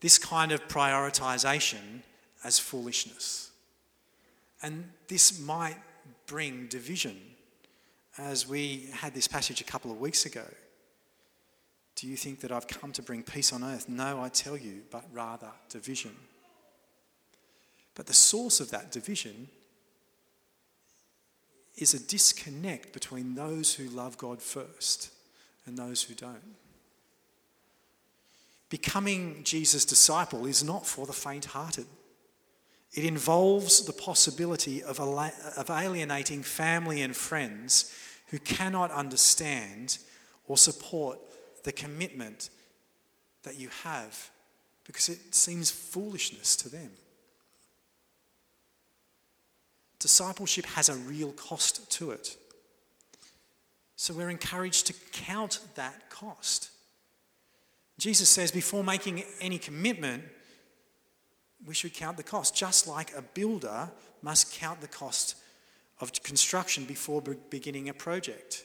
this 0.00 0.16
kind 0.16 0.52
of 0.52 0.66
prioritization 0.68 2.00
as 2.42 2.58
foolishness. 2.58 3.51
And 4.62 4.88
this 5.08 5.40
might 5.40 5.76
bring 6.26 6.68
division, 6.68 7.20
as 8.16 8.48
we 8.48 8.88
had 8.92 9.14
this 9.14 9.26
passage 9.26 9.60
a 9.60 9.64
couple 9.64 9.90
of 9.90 10.00
weeks 10.00 10.24
ago. 10.24 10.44
Do 11.96 12.06
you 12.06 12.16
think 12.16 12.40
that 12.40 12.52
I've 12.52 12.68
come 12.68 12.92
to 12.92 13.02
bring 13.02 13.22
peace 13.22 13.52
on 13.52 13.62
earth? 13.62 13.88
No, 13.88 14.22
I 14.22 14.28
tell 14.28 14.56
you, 14.56 14.82
but 14.90 15.04
rather 15.12 15.50
division. 15.68 16.12
But 17.94 18.06
the 18.06 18.14
source 18.14 18.60
of 18.60 18.70
that 18.70 18.90
division 18.90 19.48
is 21.76 21.94
a 21.94 21.98
disconnect 21.98 22.92
between 22.92 23.34
those 23.34 23.74
who 23.74 23.88
love 23.88 24.18
God 24.18 24.40
first 24.40 25.10
and 25.66 25.76
those 25.76 26.02
who 26.02 26.14
don't. 26.14 26.56
Becoming 28.68 29.42
Jesus' 29.44 29.84
disciple 29.84 30.46
is 30.46 30.64
not 30.64 30.86
for 30.86 31.06
the 31.06 31.12
faint 31.12 31.46
hearted. 31.46 31.86
It 32.94 33.04
involves 33.04 33.84
the 33.86 33.92
possibility 33.92 34.82
of, 34.82 35.00
of 35.00 35.70
alienating 35.70 36.42
family 36.42 37.00
and 37.02 37.16
friends 37.16 37.94
who 38.28 38.38
cannot 38.38 38.90
understand 38.90 39.98
or 40.46 40.58
support 40.58 41.18
the 41.64 41.72
commitment 41.72 42.50
that 43.44 43.58
you 43.58 43.68
have 43.84 44.30
because 44.84 45.08
it 45.08 45.34
seems 45.34 45.70
foolishness 45.70 46.56
to 46.56 46.68
them. 46.68 46.90
Discipleship 49.98 50.66
has 50.66 50.88
a 50.88 50.94
real 50.94 51.32
cost 51.32 51.90
to 51.92 52.10
it. 52.10 52.36
So 53.96 54.12
we're 54.12 54.30
encouraged 54.30 54.88
to 54.88 54.94
count 55.12 55.60
that 55.76 56.10
cost. 56.10 56.70
Jesus 57.98 58.28
says 58.28 58.50
before 58.50 58.82
making 58.82 59.22
any 59.40 59.58
commitment, 59.58 60.24
we 61.66 61.74
should 61.74 61.94
count 61.94 62.16
the 62.16 62.22
cost, 62.22 62.56
just 62.56 62.86
like 62.86 63.14
a 63.16 63.22
builder 63.22 63.90
must 64.22 64.52
count 64.52 64.80
the 64.80 64.88
cost 64.88 65.36
of 66.00 66.12
construction 66.22 66.84
before 66.84 67.22
beginning 67.50 67.88
a 67.88 67.94
project. 67.94 68.64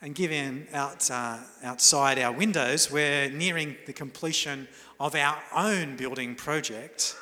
And 0.00 0.14
given 0.14 0.68
out, 0.72 1.10
uh, 1.10 1.38
outside 1.64 2.18
our 2.18 2.32
windows, 2.32 2.90
we're 2.90 3.30
nearing 3.30 3.76
the 3.86 3.92
completion 3.92 4.68
of 5.00 5.14
our 5.14 5.38
own 5.54 5.96
building 5.96 6.34
project. 6.34 7.16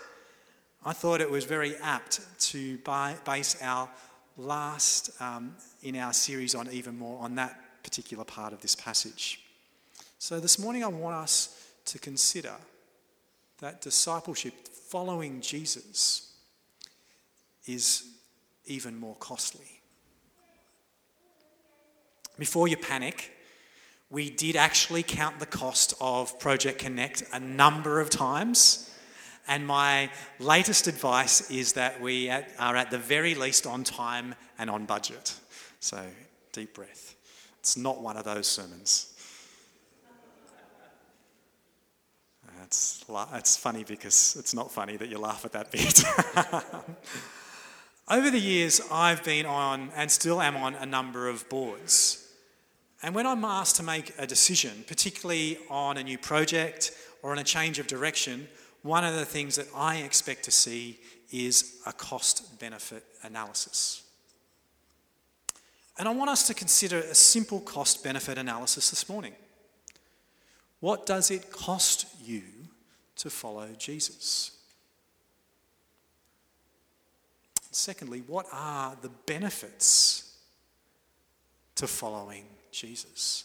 I 0.85 0.92
thought 0.92 1.20
it 1.20 1.30
was 1.30 1.44
very 1.44 1.76
apt 1.76 2.20
to 2.50 2.78
buy, 2.78 3.16
base 3.25 3.56
our 3.62 3.88
last 4.37 5.11
um, 5.20 5.54
in 5.82 5.96
our 5.96 6.12
series 6.12 6.54
on 6.54 6.70
even 6.70 6.99
more 6.99 7.23
on 7.23 7.35
that 7.37 7.58
particular 7.82 8.25
part 8.25 8.52
of 8.52 8.61
this 8.61 8.75
passage. 8.75 9.40
So 10.18 10.38
this 10.38 10.58
morning, 10.58 10.85
I 10.85 10.88
want 10.88 11.16
us 11.16 11.70
to 11.87 11.99
consider 11.99 12.52
that 13.61 13.81
discipleship, 13.81 14.55
following 14.69 15.41
Jesus, 15.41 16.33
is 17.67 18.05
even 18.67 18.99
more 18.99 19.17
costly. 19.17 19.81
Before 22.39 22.69
you 22.69 22.77
panic, 22.77 23.33
we 24.11 24.31
did 24.31 24.57
actually 24.57 25.03
count 25.03 25.39
the 25.41 25.47
cost 25.47 25.95
of 26.01 26.39
Project 26.39 26.79
Connect 26.79 27.23
a 27.33 27.41
number 27.41 28.01
of 28.01 28.11
times. 28.11 28.91
And 29.49 29.67
my 29.67 30.11
latest 30.39 30.87
advice 30.87 31.51
is 31.51 31.73
that 31.75 32.01
we 32.01 32.31
are 32.31 32.77
at 32.77 32.91
the 32.91 32.99
very 32.99 33.35
least 33.35 33.67
on 33.67 33.85
time 33.85 34.35
and 34.59 34.69
on 34.69 34.85
budget. 34.85 35.35
So, 35.81 36.05
deep 36.53 36.75
breath. 36.75 37.15
It's 37.61 37.77
not 37.77 38.01
one 38.01 38.17
of 38.17 38.25
those 38.25 38.47
sermons. 38.47 39.15
It's, 42.66 43.04
it's 43.35 43.56
funny 43.56 43.85
because 43.85 44.37
it's 44.37 44.52
not 44.52 44.73
funny 44.73 44.96
that 44.96 45.08
you 45.08 45.18
laugh 45.18 45.44
at 45.44 45.52
that 45.52 45.70
bit. 45.73 46.04
Over 48.08 48.28
the 48.28 48.40
years, 48.40 48.80
I've 48.90 49.23
been 49.23 49.46
on 49.46 49.90
and 49.94 50.11
still 50.11 50.42
am 50.42 50.56
on 50.56 50.75
a 50.75 50.85
number 50.85 51.28
of 51.28 51.49
boards. 51.49 52.28
And 53.04 53.14
when 53.14 53.25
I'm 53.25 53.44
asked 53.44 53.76
to 53.76 53.85
make 53.85 54.12
a 54.18 54.26
decision, 54.26 54.85
particularly 54.88 55.58
on 55.70 55.96
a 55.96 56.02
new 56.02 56.18
project 56.18 56.90
or 57.23 57.30
on 57.30 57.38
a 57.38 57.44
change 57.44 57.78
of 57.78 57.87
direction, 57.87 58.49
one 58.82 59.04
of 59.04 59.14
the 59.14 59.25
things 59.25 59.54
that 59.56 59.68
I 59.75 59.99
expect 59.99 60.44
to 60.44 60.50
see 60.50 60.99
is 61.30 61.80
a 61.87 61.92
cost 61.92 62.58
benefit 62.58 63.04
analysis. 63.23 64.02
And 65.99 66.08
I 66.08 66.11
want 66.12 66.30
us 66.30 66.49
to 66.49 66.54
consider 66.54 66.99
a 66.99 67.14
simple 67.14 67.61
cost 67.61 68.02
benefit 68.02 68.38
analysis 68.38 68.90
this 68.90 69.08
morning. 69.08 69.35
What 70.80 71.06
does 71.06 71.30
it 71.30 71.50
cost 71.50 72.06
you 72.25 72.42
to 73.16 73.30
follow 73.30 73.68
Jesus? 73.78 74.52
Secondly, 77.70 78.23
what 78.26 78.46
are 78.52 78.96
the 79.02 79.11
benefits 79.26 80.38
to 81.75 81.87
following 81.87 82.44
Jesus? 82.70 83.44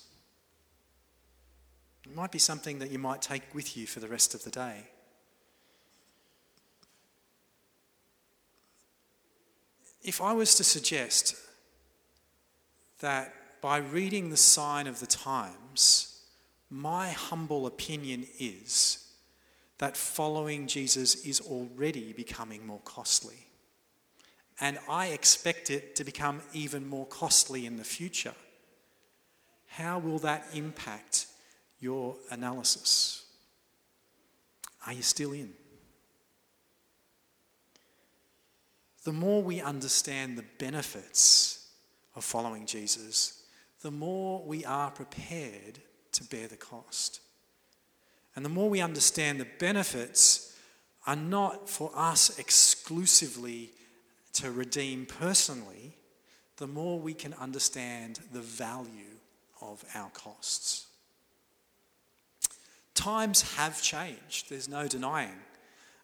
It 2.05 2.15
might 2.15 2.31
be 2.31 2.39
something 2.39 2.79
that 2.79 2.91
you 2.91 2.99
might 2.99 3.21
take 3.21 3.43
with 3.53 3.75
you 3.75 3.85
for 3.85 3.99
the 3.99 4.07
rest 4.07 4.33
of 4.33 4.43
the 4.43 4.49
day. 4.49 4.87
If 10.03 10.21
I 10.21 10.33
was 10.33 10.55
to 10.55 10.63
suggest 10.63 11.35
that 12.99 13.33
by 13.61 13.77
reading 13.77 14.29
the 14.29 14.37
sign 14.37 14.87
of 14.87 14.99
the 14.99 15.07
times, 15.07 16.23
my 16.69 17.09
humble 17.09 17.67
opinion 17.67 18.25
is 18.39 19.10
that 19.81 19.97
following 19.97 20.67
Jesus 20.67 21.25
is 21.25 21.41
already 21.41 22.13
becoming 22.13 22.67
more 22.67 22.81
costly. 22.85 23.47
And 24.59 24.77
I 24.87 25.07
expect 25.07 25.71
it 25.71 25.95
to 25.95 26.03
become 26.03 26.43
even 26.53 26.87
more 26.87 27.07
costly 27.07 27.65
in 27.65 27.77
the 27.77 27.83
future. 27.83 28.35
How 29.69 29.97
will 29.97 30.19
that 30.19 30.45
impact 30.53 31.25
your 31.79 32.15
analysis? 32.29 33.25
Are 34.85 34.93
you 34.93 35.01
still 35.01 35.31
in? 35.31 35.51
The 39.03 39.13
more 39.13 39.41
we 39.41 39.61
understand 39.61 40.37
the 40.37 40.45
benefits 40.59 41.71
of 42.15 42.23
following 42.23 42.67
Jesus, 42.67 43.41
the 43.81 43.89
more 43.89 44.43
we 44.45 44.63
are 44.63 44.91
prepared 44.91 45.79
to 46.11 46.23
bear 46.25 46.47
the 46.47 46.55
cost. 46.55 47.21
And 48.35 48.45
the 48.45 48.49
more 48.49 48.69
we 48.69 48.81
understand 48.81 49.39
the 49.39 49.47
benefits 49.59 50.55
are 51.05 51.15
not 51.15 51.69
for 51.69 51.91
us 51.95 52.37
exclusively 52.39 53.71
to 54.33 54.51
redeem 54.51 55.05
personally, 55.05 55.97
the 56.57 56.67
more 56.67 56.99
we 56.99 57.13
can 57.13 57.33
understand 57.33 58.19
the 58.31 58.39
value 58.39 59.17
of 59.61 59.83
our 59.95 60.09
costs. 60.11 60.87
Times 62.93 63.55
have 63.55 63.81
changed, 63.81 64.49
there's 64.49 64.69
no 64.69 64.87
denying. 64.87 65.39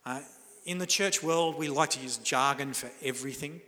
Uh, 0.05 0.21
in 0.65 0.79
the 0.79 0.87
church 0.87 1.23
world, 1.23 1.57
we 1.57 1.69
like 1.69 1.91
to 1.91 1.99
use 1.99 2.17
jargon 2.17 2.73
for 2.73 2.89
everything. 3.03 3.61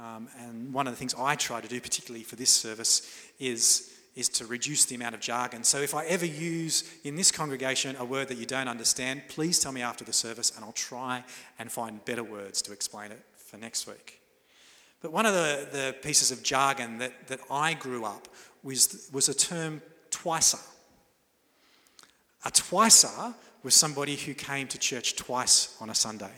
Um, 0.00 0.28
and 0.38 0.72
one 0.72 0.86
of 0.86 0.92
the 0.92 0.96
things 0.96 1.14
I 1.18 1.34
try 1.34 1.60
to 1.60 1.68
do, 1.68 1.80
particularly 1.80 2.24
for 2.24 2.36
this 2.36 2.50
service, 2.50 3.02
is 3.38 3.92
is 4.20 4.28
to 4.28 4.46
reduce 4.46 4.84
the 4.84 4.94
amount 4.94 5.14
of 5.14 5.20
jargon. 5.20 5.64
So 5.64 5.78
if 5.78 5.94
I 5.94 6.04
ever 6.04 6.26
use 6.26 6.84
in 7.02 7.16
this 7.16 7.32
congregation 7.32 7.96
a 7.96 8.04
word 8.04 8.28
that 8.28 8.38
you 8.38 8.46
don't 8.46 8.68
understand, 8.68 9.22
please 9.28 9.58
tell 9.58 9.72
me 9.72 9.82
after 9.82 10.04
the 10.04 10.12
service 10.12 10.52
and 10.54 10.64
I'll 10.64 10.72
try 10.72 11.24
and 11.58 11.72
find 11.72 12.04
better 12.04 12.22
words 12.22 12.62
to 12.62 12.72
explain 12.72 13.10
it 13.10 13.24
for 13.36 13.56
next 13.56 13.86
week. 13.86 14.20
But 15.00 15.12
one 15.12 15.24
of 15.24 15.32
the, 15.32 15.68
the 15.72 15.96
pieces 16.02 16.30
of 16.30 16.42
jargon 16.42 16.98
that, 16.98 17.28
that 17.28 17.40
I 17.50 17.74
grew 17.74 18.04
up 18.04 18.28
was, 18.62 19.08
was 19.12 19.28
a 19.28 19.34
term 19.34 19.80
twicer. 20.10 20.60
A 22.44 22.50
twicer 22.50 23.34
was 23.62 23.74
somebody 23.74 24.16
who 24.16 24.34
came 24.34 24.68
to 24.68 24.78
church 24.78 25.16
twice 25.16 25.76
on 25.80 25.90
a 25.90 25.94
Sunday. 25.94 26.32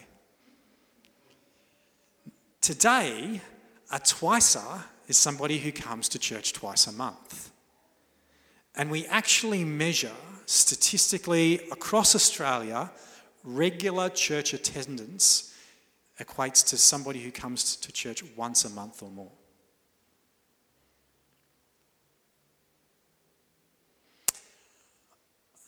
Today, 2.60 3.40
a 3.90 3.98
twicer 3.98 4.84
is 5.08 5.16
somebody 5.16 5.58
who 5.58 5.72
comes 5.72 6.08
to 6.10 6.18
church 6.18 6.52
twice 6.52 6.86
a 6.86 6.92
month. 6.92 7.51
And 8.74 8.90
we 8.90 9.06
actually 9.06 9.64
measure 9.64 10.12
statistically 10.46 11.60
across 11.70 12.14
Australia 12.14 12.90
regular 13.44 14.08
church 14.08 14.54
attendance 14.54 15.54
equates 16.20 16.66
to 16.68 16.76
somebody 16.76 17.20
who 17.20 17.30
comes 17.30 17.76
to 17.76 17.92
church 17.92 18.22
once 18.36 18.64
a 18.64 18.70
month 18.70 19.02
or 19.02 19.10
more. 19.10 19.32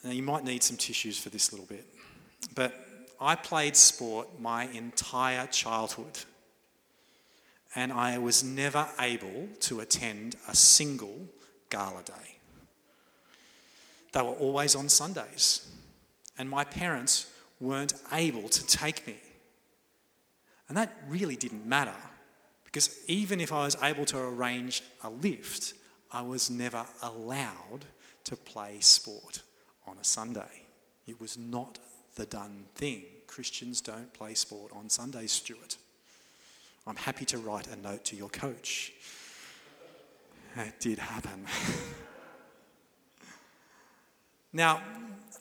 Now, 0.05 0.11
you 0.11 0.23
might 0.23 0.45
need 0.45 0.63
some 0.63 0.77
tissues 0.77 1.19
for 1.19 1.31
this 1.31 1.51
little 1.51 1.67
bit, 1.67 1.87
but 2.55 2.75
I 3.19 3.37
played 3.37 3.75
sport 3.75 4.29
my 4.39 4.65
entire 4.65 5.47
childhood, 5.47 6.19
and 7.75 7.91
I 7.91 8.19
was 8.19 8.45
never 8.45 8.87
able 9.01 9.49
to 9.61 9.81
attend 9.81 10.37
a 10.47 10.55
single 10.55 11.27
gala 11.71 12.03
day. 12.03 12.34
They 14.15 14.23
were 14.23 14.29
always 14.29 14.77
on 14.77 14.89
Sundays, 14.89 15.69
and 16.39 16.49
my 16.49 16.63
parents 16.63 17.27
weren't 17.61 17.95
able 18.13 18.49
to 18.49 18.67
take 18.67 19.05
me. 19.09 19.17
And 20.69 20.77
that 20.77 20.97
really 21.09 21.35
didn't 21.35 21.67
matter 21.67 21.97
because 22.65 23.01
even 23.09 23.41
if 23.41 23.53
I 23.53 23.65
was 23.65 23.77
able 23.83 24.05
to 24.07 24.19
arrange 24.19 24.83
a 25.03 25.11
lift, 25.11 25.75
I 26.13 26.23
was 26.23 26.49
never 26.49 26.87
allowed 27.03 27.87
to 28.25 28.37
play 28.37 28.79
sport 28.81 29.43
on 29.87 29.97
a 29.99 30.05
Sunday. 30.05 30.63
It 31.09 31.21
was 31.21 31.37
not 31.37 31.81
the 32.15 32.27
done 32.27 32.67
thing. 32.77 33.03
Christians 33.27 33.81
don't 33.81 34.13
play 34.13 34.35
sport 34.35 34.71
on 34.73 34.89
Sundays, 34.89 35.33
Stuart. 35.33 35.77
I'm 36.87 36.97
happy 36.97 37.25
to 37.27 37.39
write 37.39 37.67
a 37.67 37.77
note 37.77 38.05
to 38.07 38.17
your 38.17 38.29
coach. 38.29 38.93
That 40.55 40.79
did 40.79 41.01
happen. 41.01 41.47
now, 44.55 44.81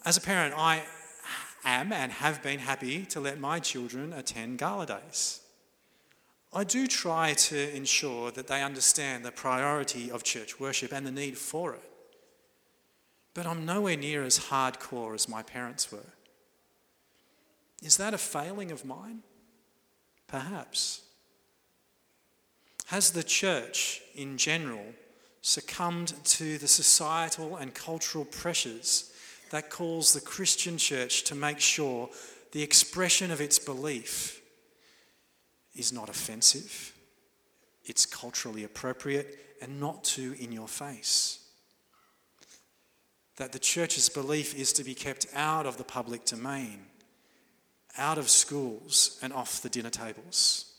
as 0.03 0.17
a 0.17 0.21
parent, 0.21 0.55
I 0.57 0.83
am 1.63 1.93
and 1.93 2.11
have 2.11 2.41
been 2.43 2.59
happy 2.59 3.05
to 3.05 3.19
let 3.19 3.39
my 3.39 3.59
children 3.59 4.11
attend 4.11 4.57
gala 4.57 4.87
days. 4.87 5.39
I 6.51 6.63
do 6.63 6.87
try 6.87 7.33
to 7.33 7.75
ensure 7.75 8.31
that 8.31 8.47
they 8.47 8.61
understand 8.61 9.23
the 9.23 9.31
priority 9.31 10.11
of 10.11 10.23
church 10.23 10.59
worship 10.59 10.91
and 10.91 11.05
the 11.05 11.11
need 11.11 11.37
for 11.37 11.73
it. 11.73 11.89
But 13.33 13.45
I'm 13.45 13.65
nowhere 13.65 13.97
near 13.97 14.23
as 14.23 14.39
hardcore 14.39 15.15
as 15.15 15.29
my 15.29 15.43
parents 15.43 15.91
were. 15.91 16.13
Is 17.83 17.97
that 17.97 18.13
a 18.13 18.17
failing 18.17 18.71
of 18.71 18.85
mine? 18.85 19.19
Perhaps. 20.27 21.01
Has 22.87 23.11
the 23.11 23.23
church 23.23 24.01
in 24.15 24.37
general 24.37 24.85
succumbed 25.43 26.15
to 26.23 26.57
the 26.57 26.67
societal 26.67 27.57
and 27.57 27.75
cultural 27.75 28.25
pressures 28.25 29.13
that 29.51 29.69
calls 29.69 30.13
the 30.13 30.21
Christian 30.21 30.79
church 30.79 31.23
to 31.25 31.35
make 31.35 31.59
sure 31.59 32.09
the 32.51 32.63
expression 32.63 33.29
of 33.29 33.41
its 33.41 33.59
belief 33.59 34.41
is 35.75 35.93
not 35.93 36.09
offensive, 36.09 36.93
it's 37.85 38.07
culturally 38.07 38.63
appropriate, 38.63 39.37
and 39.61 39.79
not 39.79 40.03
too 40.03 40.35
in 40.39 40.51
your 40.51 40.67
face? 40.67 41.43
that 43.37 43.51
the 43.51 43.59
church's 43.59 44.09
belief 44.09 44.57
is 44.57 44.73
to 44.73 44.83
be 44.83 44.93
kept 44.93 45.25
out 45.33 45.65
of 45.65 45.77
the 45.77 45.83
public 45.83 46.25
domain, 46.25 46.85
out 47.97 48.17
of 48.17 48.29
schools, 48.29 49.17
and 49.21 49.33
off 49.33 49.61
the 49.61 49.69
dinner 49.69 49.89
tables. 49.89 50.71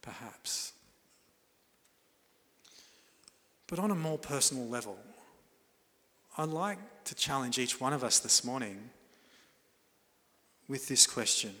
Perhaps. 0.00 0.71
But 3.72 3.78
on 3.78 3.90
a 3.90 3.94
more 3.94 4.18
personal 4.18 4.68
level, 4.68 4.98
I'd 6.36 6.50
like 6.50 7.04
to 7.04 7.14
challenge 7.14 7.58
each 7.58 7.80
one 7.80 7.94
of 7.94 8.04
us 8.04 8.18
this 8.18 8.44
morning 8.44 8.90
with 10.68 10.88
this 10.88 11.06
question 11.06 11.54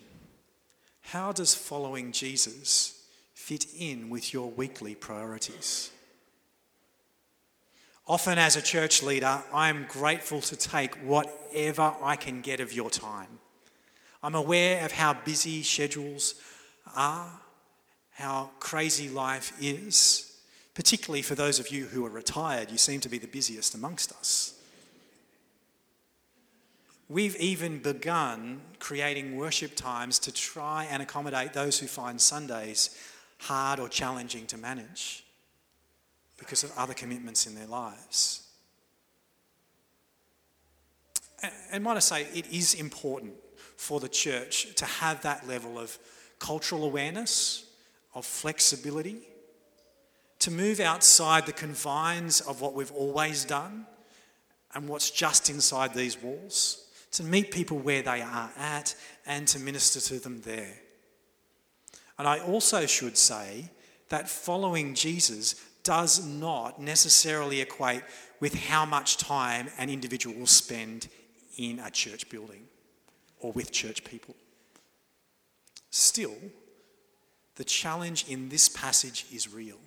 How 1.00 1.32
does 1.32 1.54
following 1.54 2.12
Jesus 2.12 3.06
fit 3.32 3.64
in 3.78 4.10
with 4.10 4.34
your 4.34 4.50
weekly 4.50 4.94
priorities? 4.94 5.90
Often, 8.06 8.36
as 8.36 8.56
a 8.56 8.62
church 8.62 9.02
leader, 9.02 9.42
I 9.50 9.70
am 9.70 9.86
grateful 9.88 10.42
to 10.42 10.54
take 10.54 10.94
whatever 10.96 11.94
I 12.02 12.16
can 12.16 12.42
get 12.42 12.60
of 12.60 12.74
your 12.74 12.90
time. 12.90 13.38
I'm 14.22 14.34
aware 14.34 14.84
of 14.84 14.92
how 14.92 15.14
busy 15.14 15.62
schedules 15.62 16.34
are, 16.94 17.40
how 18.10 18.50
crazy 18.60 19.08
life 19.08 19.54
is, 19.62 20.31
particularly 20.74 21.22
for 21.22 21.34
those 21.34 21.58
of 21.58 21.70
you 21.70 21.86
who 21.86 22.04
are 22.06 22.10
retired. 22.10 22.70
You 22.70 22.78
seem 22.78 23.00
to 23.00 23.08
be 23.08 23.18
the 23.18 23.26
busiest 23.26 23.74
amongst 23.74 24.12
us. 24.12 24.54
We've 27.08 27.36
even 27.36 27.78
begun 27.78 28.62
creating 28.78 29.36
worship 29.36 29.76
times 29.76 30.18
to 30.20 30.32
try 30.32 30.86
and 30.90 31.02
accommodate 31.02 31.52
those 31.52 31.78
who 31.78 31.86
find 31.86 32.18
Sundays 32.18 32.96
hard 33.38 33.80
or 33.80 33.88
challenging 33.88 34.46
to 34.46 34.56
manage 34.56 35.24
because 36.38 36.64
of 36.64 36.72
other 36.76 36.94
commitments 36.94 37.46
in 37.46 37.54
their 37.54 37.66
lives. 37.66 38.48
And 41.70 41.84
might 41.84 41.96
I 41.96 42.00
say, 42.00 42.22
it 42.34 42.50
is 42.50 42.74
important 42.74 43.34
for 43.76 44.00
the 44.00 44.08
church 44.08 44.74
to 44.76 44.84
have 44.84 45.22
that 45.22 45.46
level 45.46 45.78
of 45.78 45.98
cultural 46.38 46.84
awareness, 46.84 47.66
of 48.14 48.24
flexibility, 48.24 49.20
to 50.42 50.50
move 50.50 50.80
outside 50.80 51.46
the 51.46 51.52
confines 51.52 52.40
of 52.40 52.60
what 52.60 52.74
we've 52.74 52.90
always 52.90 53.44
done 53.44 53.86
and 54.74 54.88
what's 54.88 55.08
just 55.08 55.48
inside 55.48 55.94
these 55.94 56.20
walls, 56.20 56.88
to 57.12 57.22
meet 57.22 57.52
people 57.52 57.78
where 57.78 58.02
they 58.02 58.20
are 58.22 58.50
at 58.58 58.96
and 59.24 59.46
to 59.46 59.60
minister 59.60 60.00
to 60.00 60.18
them 60.18 60.40
there. 60.40 60.74
And 62.18 62.26
I 62.26 62.40
also 62.40 62.86
should 62.86 63.16
say 63.16 63.70
that 64.08 64.28
following 64.28 64.94
Jesus 64.94 65.54
does 65.84 66.26
not 66.26 66.80
necessarily 66.80 67.60
equate 67.60 68.02
with 68.40 68.54
how 68.54 68.84
much 68.84 69.18
time 69.18 69.68
an 69.78 69.90
individual 69.90 70.36
will 70.36 70.46
spend 70.46 71.06
in 71.56 71.78
a 71.78 71.90
church 71.90 72.28
building 72.28 72.64
or 73.38 73.52
with 73.52 73.70
church 73.70 74.02
people. 74.02 74.34
Still, 75.90 76.34
the 77.54 77.64
challenge 77.64 78.24
in 78.28 78.48
this 78.48 78.68
passage 78.68 79.26
is 79.32 79.52
real. 79.52 79.78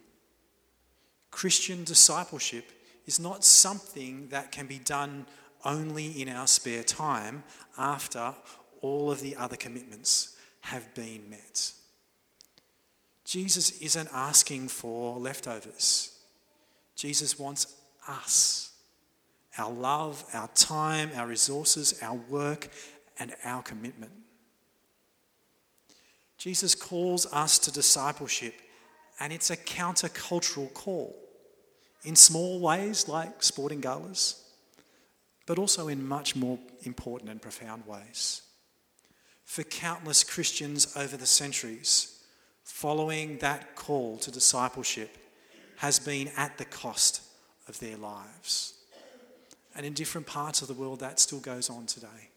Christian 1.35 1.83
discipleship 1.83 2.71
is 3.05 3.19
not 3.19 3.43
something 3.43 4.29
that 4.29 4.53
can 4.53 4.67
be 4.67 4.79
done 4.79 5.25
only 5.65 6.21
in 6.21 6.29
our 6.29 6.47
spare 6.47 6.81
time 6.81 7.43
after 7.77 8.33
all 8.79 9.11
of 9.11 9.19
the 9.19 9.35
other 9.35 9.57
commitments 9.57 10.37
have 10.61 10.95
been 10.95 11.29
met. 11.29 11.73
Jesus 13.25 13.81
isn't 13.81 14.07
asking 14.13 14.69
for 14.69 15.19
leftovers. 15.19 16.17
Jesus 16.95 17.37
wants 17.37 17.75
us 18.07 18.71
our 19.57 19.73
love, 19.73 20.23
our 20.33 20.47
time, 20.55 21.09
our 21.17 21.27
resources, 21.27 21.99
our 22.01 22.15
work, 22.29 22.69
and 23.19 23.35
our 23.43 23.61
commitment. 23.61 24.13
Jesus 26.37 26.75
calls 26.75 27.25
us 27.33 27.59
to 27.59 27.73
discipleship, 27.73 28.53
and 29.19 29.33
it's 29.33 29.49
a 29.49 29.57
countercultural 29.57 30.73
call 30.73 31.23
in 32.05 32.15
small 32.15 32.59
ways 32.59 33.07
like 33.07 33.43
sporting 33.43 33.81
galas, 33.81 34.43
but 35.45 35.59
also 35.59 35.87
in 35.87 36.07
much 36.07 36.35
more 36.35 36.59
important 36.83 37.29
and 37.29 37.41
profound 37.41 37.85
ways. 37.85 38.41
For 39.43 39.63
countless 39.63 40.23
Christians 40.23 40.95
over 40.95 41.17
the 41.17 41.25
centuries, 41.25 42.23
following 42.63 43.37
that 43.39 43.75
call 43.75 44.17
to 44.17 44.31
discipleship 44.31 45.17
has 45.77 45.99
been 45.99 46.29
at 46.37 46.57
the 46.57 46.65
cost 46.65 47.21
of 47.67 47.79
their 47.79 47.97
lives. 47.97 48.73
And 49.75 49.85
in 49.85 49.93
different 49.93 50.25
parts 50.25 50.61
of 50.61 50.67
the 50.67 50.73
world, 50.73 51.01
that 51.01 51.19
still 51.19 51.39
goes 51.39 51.69
on 51.69 51.85
today. 51.85 52.29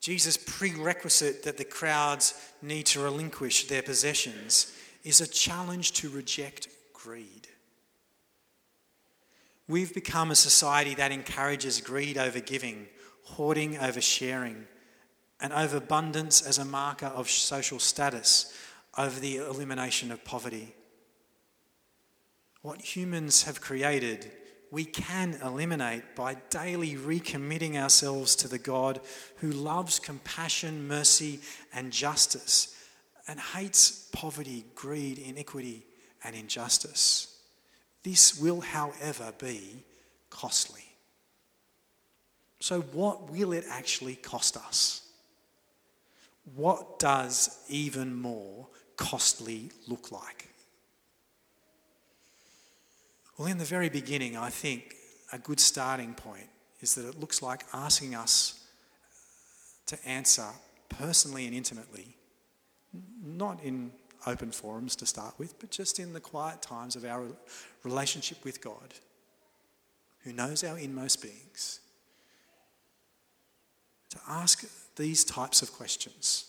Jesus' 0.00 0.36
prerequisite 0.36 1.42
that 1.42 1.56
the 1.56 1.64
crowds 1.64 2.34
need 2.62 2.86
to 2.86 3.00
relinquish 3.00 3.66
their 3.66 3.82
possessions 3.82 4.74
is 5.04 5.20
a 5.20 5.26
challenge 5.26 5.92
to 5.92 6.08
reject 6.08 6.68
greed. 7.02 7.48
We've 9.68 9.92
become 9.92 10.30
a 10.30 10.36
society 10.36 10.94
that 10.94 11.12
encourages 11.12 11.80
greed 11.80 12.18
over 12.18 12.40
giving, 12.40 12.88
hoarding 13.22 13.78
over 13.78 14.00
sharing, 14.00 14.66
and 15.40 15.52
overabundance 15.52 16.42
as 16.42 16.58
a 16.58 16.64
marker 16.64 17.06
of 17.06 17.30
social 17.30 17.78
status 17.78 18.52
over 18.96 19.20
the 19.20 19.36
elimination 19.36 20.10
of 20.10 20.24
poverty. 20.24 20.74
What 22.62 22.80
humans 22.80 23.44
have 23.44 23.60
created, 23.60 24.32
we 24.70 24.84
can 24.84 25.38
eliminate 25.44 26.16
by 26.16 26.34
daily 26.50 26.96
recommitting 26.96 27.76
ourselves 27.76 28.34
to 28.36 28.48
the 28.48 28.58
God 28.58 29.00
who 29.36 29.50
loves 29.50 30.00
compassion, 30.00 30.88
mercy, 30.88 31.40
and 31.72 31.92
justice 31.92 32.74
and 33.28 33.38
hates 33.38 34.08
poverty, 34.10 34.64
greed, 34.74 35.18
iniquity, 35.18 35.84
and 36.24 36.34
injustice. 36.34 37.38
This 38.02 38.40
will, 38.40 38.60
however, 38.60 39.32
be 39.38 39.84
costly. 40.30 40.84
So, 42.60 42.80
what 42.80 43.30
will 43.30 43.52
it 43.52 43.64
actually 43.70 44.16
cost 44.16 44.56
us? 44.56 45.02
What 46.54 46.98
does 46.98 47.58
even 47.68 48.14
more 48.14 48.66
costly 48.96 49.70
look 49.86 50.10
like? 50.10 50.48
Well, 53.36 53.46
in 53.48 53.58
the 53.58 53.64
very 53.64 53.88
beginning, 53.88 54.36
I 54.36 54.50
think 54.50 54.96
a 55.32 55.38
good 55.38 55.60
starting 55.60 56.14
point 56.14 56.48
is 56.80 56.94
that 56.96 57.06
it 57.06 57.20
looks 57.20 57.42
like 57.42 57.64
asking 57.72 58.14
us 58.14 58.66
to 59.86 59.98
answer 60.06 60.46
personally 60.88 61.46
and 61.46 61.54
intimately, 61.54 62.16
not 63.24 63.62
in 63.62 63.92
open 64.26 64.50
forums 64.50 64.96
to 64.96 65.06
start 65.06 65.34
with, 65.38 65.58
but 65.58 65.70
just 65.70 65.98
in 65.98 66.12
the 66.12 66.20
quiet 66.20 66.62
times 66.62 66.96
of 66.96 67.04
our 67.04 67.26
relationship 67.84 68.44
with 68.44 68.60
God, 68.60 68.94
who 70.24 70.32
knows 70.32 70.64
our 70.64 70.78
inmost 70.78 71.22
beings, 71.22 71.80
to 74.10 74.18
ask 74.28 74.64
these 74.96 75.24
types 75.24 75.62
of 75.62 75.72
questions. 75.72 76.46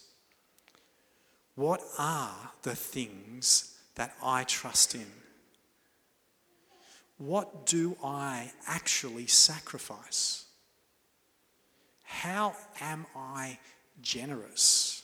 What 1.55 1.81
are 1.97 2.51
the 2.63 2.75
things 2.75 3.77
that 3.95 4.15
I 4.23 4.45
trust 4.45 4.95
in? 4.95 5.07
What 7.17 7.65
do 7.65 7.97
I 8.01 8.51
actually 8.65 9.27
sacrifice? 9.27 10.45
How 12.03 12.55
am 12.79 13.05
I 13.15 13.59
generous? 14.01 14.98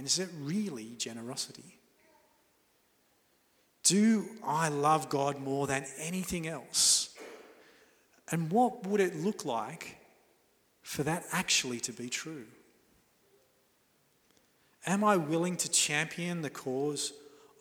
And 0.00 0.06
is 0.06 0.18
it 0.18 0.30
really 0.40 0.94
generosity? 0.96 1.76
Do 3.82 4.24
I 4.42 4.70
love 4.70 5.10
God 5.10 5.38
more 5.38 5.66
than 5.66 5.84
anything 5.98 6.46
else? 6.46 7.14
And 8.30 8.50
what 8.50 8.86
would 8.86 9.02
it 9.02 9.14
look 9.14 9.44
like 9.44 9.98
for 10.80 11.02
that 11.02 11.24
actually 11.32 11.80
to 11.80 11.92
be 11.92 12.08
true? 12.08 12.46
Am 14.86 15.04
I 15.04 15.18
willing 15.18 15.58
to 15.58 15.70
champion 15.70 16.40
the 16.40 16.48
cause 16.48 17.12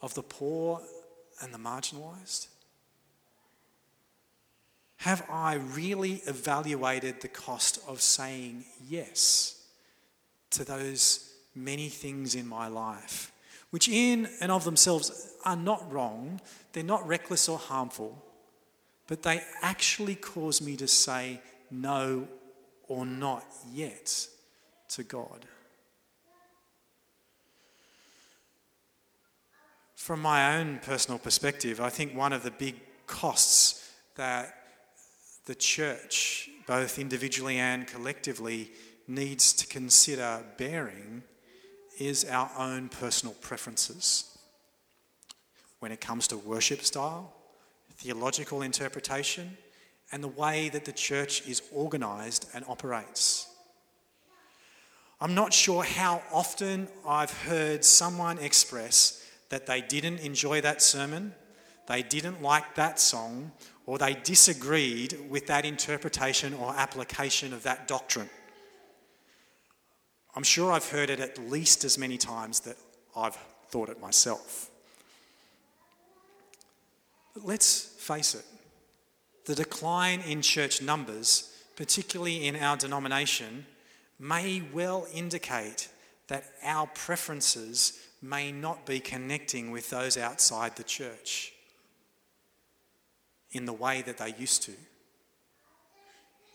of 0.01 0.13
the 0.13 0.23
poor 0.23 0.79
and 1.41 1.53
the 1.53 1.57
marginalised? 1.57 2.47
Have 4.95 5.29
I 5.29 5.55
really 5.55 6.21
evaluated 6.25 7.19
the 7.19 7.27
cost 7.27 7.79
of 7.85 7.99
saying 7.99 8.63
yes 8.87 9.61
to 10.51 10.63
those 10.63 11.28
many 11.55 11.89
things 11.89 12.35
in 12.35 12.47
my 12.47 12.67
life, 12.67 13.31
which 13.69 13.87
in 13.87 14.29
and 14.41 14.51
of 14.51 14.63
themselves 14.63 15.33
are 15.45 15.55
not 15.55 15.91
wrong, 15.91 16.41
they're 16.73 16.83
not 16.83 17.07
reckless 17.07 17.49
or 17.49 17.57
harmful, 17.57 18.23
but 19.07 19.23
they 19.23 19.41
actually 19.61 20.15
cause 20.15 20.61
me 20.61 20.75
to 20.77 20.87
say 20.87 21.41
no 21.71 22.27
or 22.87 23.05
not 23.05 23.45
yet 23.73 24.27
to 24.89 25.03
God. 25.03 25.45
From 29.95 30.21
my 30.21 30.57
own 30.57 30.79
personal 30.79 31.19
perspective, 31.19 31.79
I 31.79 31.89
think 31.89 32.15
one 32.15 32.33
of 32.33 32.41
the 32.41 32.51
big 32.51 32.75
costs 33.05 33.91
that 34.15 34.55
the 35.45 35.55
church, 35.55 36.49
both 36.65 36.97
individually 36.97 37.57
and 37.57 37.85
collectively, 37.85 38.71
needs 39.07 39.53
to 39.53 39.67
consider 39.67 40.43
bearing 40.57 41.23
is 41.99 42.25
our 42.25 42.49
own 42.57 42.89
personal 42.89 43.35
preferences. 43.35 44.37
When 45.79 45.91
it 45.91 46.01
comes 46.01 46.27
to 46.29 46.37
worship 46.37 46.81
style, 46.81 47.33
theological 47.97 48.61
interpretation, 48.61 49.57
and 50.11 50.23
the 50.23 50.29
way 50.29 50.69
that 50.69 50.85
the 50.85 50.91
church 50.91 51.47
is 51.47 51.61
organised 51.73 52.49
and 52.53 52.65
operates. 52.67 53.47
I'm 55.21 55.35
not 55.35 55.53
sure 55.53 55.83
how 55.83 56.23
often 56.31 56.87
I've 57.05 57.33
heard 57.43 57.83
someone 57.83 58.39
express 58.39 59.25
that 59.49 59.65
they 59.65 59.81
didn't 59.81 60.19
enjoy 60.19 60.61
that 60.61 60.81
sermon, 60.81 61.33
they 61.87 62.03
didn't 62.03 62.41
like 62.41 62.75
that 62.75 62.99
song, 62.99 63.51
or 63.85 63.97
they 63.97 64.13
disagreed 64.13 65.17
with 65.29 65.47
that 65.47 65.65
interpretation 65.65 66.53
or 66.53 66.73
application 66.75 67.51
of 67.51 67.63
that 67.63 67.87
doctrine. 67.87 68.29
I'm 70.39 70.43
sure 70.43 70.71
I've 70.71 70.89
heard 70.89 71.09
it 71.09 71.19
at 71.19 71.37
least 71.37 71.83
as 71.83 71.97
many 71.97 72.17
times 72.17 72.61
that 72.61 72.77
I've 73.13 73.37
thought 73.67 73.89
it 73.89 73.99
myself. 73.99 74.69
But 77.33 77.43
let's 77.43 77.81
face 77.81 78.35
it, 78.35 78.45
the 79.43 79.53
decline 79.53 80.21
in 80.21 80.41
church 80.41 80.81
numbers, 80.81 81.53
particularly 81.75 82.47
in 82.47 82.55
our 82.55 82.77
denomination, 82.77 83.65
may 84.17 84.63
well 84.71 85.05
indicate 85.13 85.89
that 86.29 86.45
our 86.63 86.87
preferences 86.87 87.99
may 88.21 88.49
not 88.49 88.85
be 88.85 89.01
connecting 89.01 89.71
with 89.71 89.89
those 89.89 90.15
outside 90.15 90.77
the 90.77 90.83
church 90.83 91.51
in 93.51 93.65
the 93.65 93.73
way 93.73 94.01
that 94.03 94.19
they 94.19 94.33
used 94.39 94.63
to, 94.63 94.73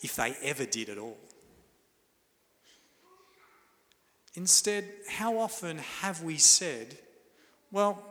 if 0.03 0.17
they 0.17 0.35
ever 0.43 0.65
did 0.65 0.89
at 0.89 0.97
all. 0.97 1.19
Instead, 4.35 4.85
how 5.09 5.39
often 5.39 5.79
have 5.79 6.23
we 6.23 6.37
said, 6.37 6.99
Well, 7.71 8.03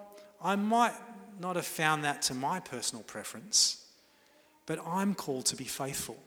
I 0.42 0.56
might 0.56 0.94
not 1.40 1.56
have 1.56 1.66
found 1.66 2.04
that 2.04 2.22
to 2.24 2.34
my 2.34 2.60
personal 2.60 3.04
preference, 3.04 3.86
but 4.66 4.80
I'm 4.86 5.16
called 5.16 5.46
to 5.48 5.56
be 5.56 5.66
faithful. 5.66 6.18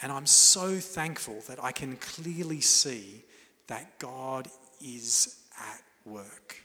And 0.00 0.12
I'm 0.12 0.26
so 0.26 0.78
thankful 0.78 1.42
that 1.48 1.62
I 1.62 1.72
can 1.72 1.96
clearly 1.96 2.60
see 2.60 3.24
that 3.66 3.98
God 3.98 4.48
is 4.80 5.36
at 5.58 5.82
work. 6.04 6.56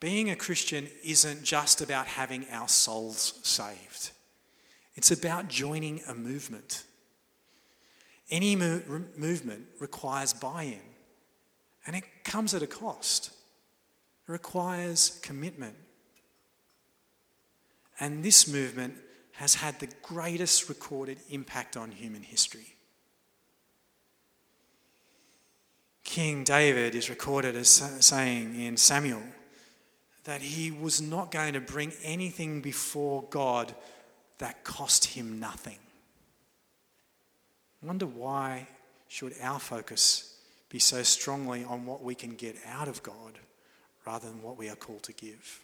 Being 0.00 0.30
a 0.30 0.36
Christian 0.36 0.88
isn't 1.04 1.44
just 1.44 1.80
about 1.80 2.08
having 2.08 2.44
our 2.50 2.68
souls 2.68 3.38
saved, 3.42 4.10
it's 4.96 5.10
about 5.10 5.48
joining 5.48 6.00
a 6.08 6.14
movement. 6.14 6.84
Any 8.32 8.56
mo- 8.56 8.80
movement 9.18 9.66
requires 9.78 10.32
buy 10.32 10.62
in, 10.62 10.80
and 11.86 11.94
it 11.94 12.24
comes 12.24 12.54
at 12.54 12.62
a 12.62 12.66
cost. 12.66 13.30
It 14.26 14.32
requires 14.32 15.20
commitment. 15.22 15.76
And 18.00 18.24
this 18.24 18.48
movement 18.48 18.94
has 19.32 19.56
had 19.56 19.78
the 19.78 19.88
greatest 20.02 20.70
recorded 20.70 21.18
impact 21.28 21.76
on 21.76 21.92
human 21.92 22.22
history. 22.22 22.74
King 26.02 26.42
David 26.42 26.94
is 26.94 27.10
recorded 27.10 27.54
as 27.54 27.68
saying 27.68 28.58
in 28.58 28.78
Samuel 28.78 29.22
that 30.24 30.40
he 30.40 30.70
was 30.70 31.02
not 31.02 31.30
going 31.30 31.52
to 31.52 31.60
bring 31.60 31.92
anything 32.02 32.62
before 32.62 33.24
God 33.28 33.74
that 34.38 34.64
cost 34.64 35.04
him 35.04 35.38
nothing. 35.38 35.78
I 37.82 37.86
wonder 37.86 38.06
why 38.06 38.66
should 39.08 39.34
our 39.42 39.58
focus 39.58 40.36
be 40.68 40.78
so 40.78 41.02
strongly 41.02 41.64
on 41.64 41.84
what 41.84 42.02
we 42.02 42.14
can 42.14 42.36
get 42.36 42.56
out 42.66 42.88
of 42.88 43.02
God 43.02 43.38
rather 44.06 44.28
than 44.28 44.42
what 44.42 44.56
we 44.56 44.68
are 44.68 44.76
called 44.76 45.02
to 45.04 45.12
give? 45.12 45.60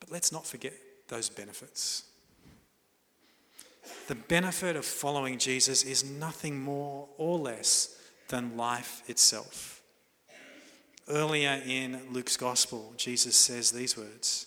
But 0.00 0.10
let's 0.10 0.32
not 0.32 0.46
forget 0.46 0.72
those 1.08 1.28
benefits. 1.28 2.04
The 4.06 4.14
benefit 4.14 4.76
of 4.76 4.84
following 4.84 5.38
Jesus 5.38 5.84
is 5.84 6.04
nothing 6.04 6.60
more 6.60 7.08
or 7.18 7.38
less 7.38 7.98
than 8.28 8.56
life 8.56 9.02
itself. 9.06 9.82
Earlier 11.08 11.62
in 11.66 12.00
Luke's 12.10 12.36
Gospel, 12.36 12.92
Jesus 12.96 13.36
says 13.36 13.70
these 13.70 13.96
words 13.96 14.46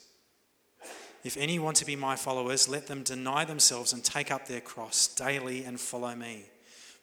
if 1.24 1.38
any 1.38 1.60
want 1.60 1.78
to 1.78 1.86
be 1.86 1.96
my 1.96 2.16
followers, 2.16 2.68
let 2.68 2.88
them 2.88 3.04
deny 3.04 3.46
themselves 3.46 3.94
and 3.94 4.04
take 4.04 4.32
up 4.32 4.48
their 4.48 4.62
cross 4.62 5.08
daily 5.08 5.64
and 5.64 5.80
follow 5.80 6.16
me. 6.16 6.46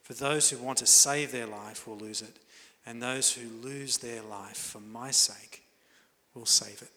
For 0.03 0.13
those 0.13 0.49
who 0.49 0.57
want 0.57 0.79
to 0.79 0.85
save 0.85 1.31
their 1.31 1.45
life 1.45 1.87
will 1.87 1.97
lose 1.97 2.21
it, 2.21 2.37
and 2.85 3.01
those 3.01 3.31
who 3.31 3.47
lose 3.61 3.99
their 3.99 4.21
life 4.21 4.57
for 4.57 4.79
my 4.79 5.11
sake 5.11 5.63
will 6.33 6.45
save 6.45 6.81
it. 6.81 6.91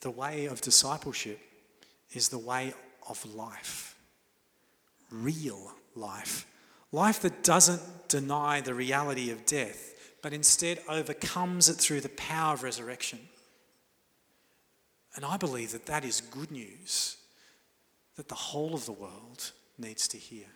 The 0.00 0.10
way 0.10 0.46
of 0.46 0.60
discipleship 0.60 1.38
is 2.12 2.28
the 2.28 2.38
way 2.38 2.74
of 3.08 3.24
life, 3.34 3.96
real 5.10 5.72
life. 5.94 6.46
Life 6.90 7.22
that 7.22 7.44
doesn't 7.44 8.08
deny 8.08 8.60
the 8.60 8.74
reality 8.74 9.30
of 9.30 9.46
death, 9.46 9.94
but 10.20 10.32
instead 10.32 10.80
overcomes 10.88 11.68
it 11.68 11.74
through 11.76 12.00
the 12.00 12.08
power 12.10 12.54
of 12.54 12.64
resurrection. 12.64 13.20
And 15.14 15.24
I 15.24 15.36
believe 15.36 15.72
that 15.72 15.86
that 15.86 16.04
is 16.04 16.20
good 16.20 16.50
news 16.50 17.16
that 18.16 18.28
the 18.28 18.34
whole 18.34 18.74
of 18.74 18.86
the 18.86 18.92
world 18.92 19.52
needs 19.78 20.06
to 20.08 20.16
hear. 20.16 20.46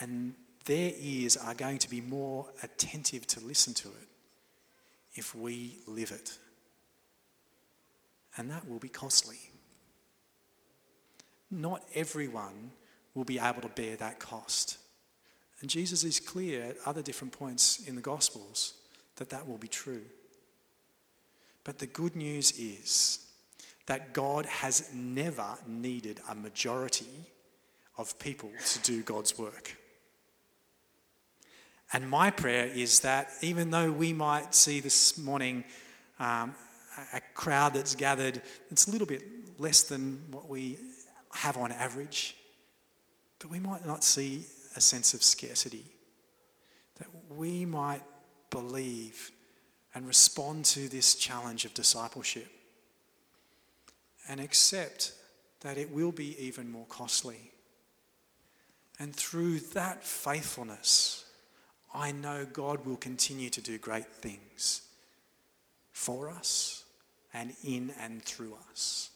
And 0.00 0.34
their 0.64 0.92
ears 0.98 1.36
are 1.36 1.54
going 1.54 1.78
to 1.78 1.90
be 1.90 2.00
more 2.00 2.46
attentive 2.62 3.26
to 3.28 3.40
listen 3.40 3.74
to 3.74 3.88
it 3.88 4.08
if 5.14 5.34
we 5.34 5.78
live 5.86 6.10
it. 6.12 6.38
And 8.36 8.50
that 8.50 8.68
will 8.68 8.78
be 8.78 8.88
costly. 8.88 9.38
Not 11.50 11.82
everyone 11.94 12.70
will 13.14 13.24
be 13.24 13.38
able 13.38 13.62
to 13.62 13.68
bear 13.68 13.96
that 13.96 14.20
cost. 14.20 14.78
And 15.60 15.68
Jesus 15.68 16.04
is 16.04 16.20
clear 16.20 16.62
at 16.62 16.76
other 16.86 17.02
different 17.02 17.32
points 17.32 17.80
in 17.88 17.96
the 17.96 18.00
Gospels 18.00 18.74
that 19.16 19.30
that 19.30 19.48
will 19.48 19.58
be 19.58 19.68
true. 19.68 20.02
But 21.68 21.80
the 21.80 21.86
good 21.86 22.16
news 22.16 22.52
is 22.52 23.18
that 23.84 24.14
God 24.14 24.46
has 24.46 24.88
never 24.94 25.44
needed 25.66 26.18
a 26.30 26.34
majority 26.34 27.26
of 27.98 28.18
people 28.18 28.50
to 28.72 28.78
do 28.78 29.02
God's 29.02 29.38
work. 29.38 29.76
And 31.92 32.08
my 32.08 32.30
prayer 32.30 32.64
is 32.64 33.00
that 33.00 33.28
even 33.42 33.70
though 33.70 33.92
we 33.92 34.14
might 34.14 34.54
see 34.54 34.80
this 34.80 35.18
morning 35.18 35.62
um, 36.18 36.54
a 37.12 37.20
crowd 37.34 37.74
that's 37.74 37.94
gathered, 37.94 38.40
it's 38.70 38.88
a 38.88 38.90
little 38.90 39.06
bit 39.06 39.24
less 39.58 39.82
than 39.82 40.22
what 40.30 40.48
we 40.48 40.78
have 41.34 41.58
on 41.58 41.70
average, 41.70 42.34
but 43.40 43.50
we 43.50 43.58
might 43.58 43.84
not 43.84 44.02
see 44.02 44.46
a 44.74 44.80
sense 44.80 45.12
of 45.12 45.22
scarcity. 45.22 45.84
That 46.96 47.08
we 47.28 47.66
might 47.66 48.04
believe 48.48 49.32
and 49.98 50.06
respond 50.06 50.64
to 50.64 50.88
this 50.88 51.16
challenge 51.16 51.64
of 51.64 51.74
discipleship 51.74 52.46
and 54.28 54.38
accept 54.38 55.12
that 55.62 55.76
it 55.76 55.90
will 55.90 56.12
be 56.12 56.36
even 56.38 56.70
more 56.70 56.86
costly. 56.88 57.50
And 59.00 59.12
through 59.12 59.58
that 59.74 60.04
faithfulness, 60.04 61.24
I 61.92 62.12
know 62.12 62.44
God 62.44 62.86
will 62.86 62.96
continue 62.96 63.50
to 63.50 63.60
do 63.60 63.76
great 63.76 64.06
things 64.06 64.82
for 65.90 66.30
us 66.30 66.84
and 67.34 67.52
in 67.64 67.92
and 68.00 68.22
through 68.22 68.56
us. 68.70 69.10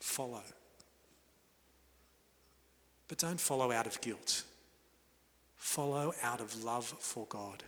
Follow. 0.00 0.42
But 3.08 3.18
don't 3.18 3.40
follow 3.40 3.70
out 3.72 3.86
of 3.86 4.00
guilt. 4.00 4.42
Follow 5.56 6.12
out 6.22 6.40
of 6.40 6.64
love 6.64 6.86
for 7.00 7.26
God. 7.26 7.62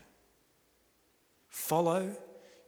Follow 1.49 2.17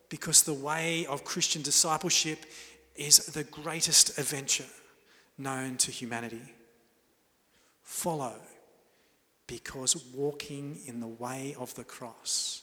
because 0.09 0.43
the 0.43 0.55
way 0.55 1.07
of 1.07 1.25
Christian 1.25 1.63
discipleship 1.63 2.45
is 2.97 3.19
the 3.27 3.45
greatest 3.45 4.19
adventure 4.19 4.65
known 5.39 5.77
to 5.79 5.91
humanity. 5.91 6.43
Follow 7.83 8.35
because 9.47 10.05
walking 10.15 10.79
in 10.87 11.01
the 11.01 11.09
way 11.09 11.57
of 11.59 11.75
the 11.75 11.85
cross 11.85 12.63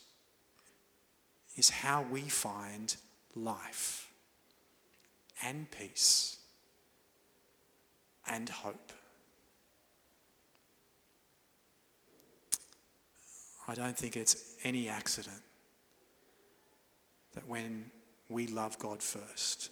is 1.56 1.70
how 1.70 2.04
we 2.04 2.22
find 2.22 2.96
life 3.36 4.12
and 5.44 5.70
peace 5.72 6.38
and 8.30 8.50
hope. 8.50 8.92
I 13.68 13.76
don't 13.76 13.98
think 13.98 14.16
it's 14.16 14.56
any 14.64 14.88
accident 14.88 15.42
that 17.34 17.48
when 17.48 17.92
we 18.30 18.48
love 18.48 18.80
God 18.80 19.04
first, 19.04 19.72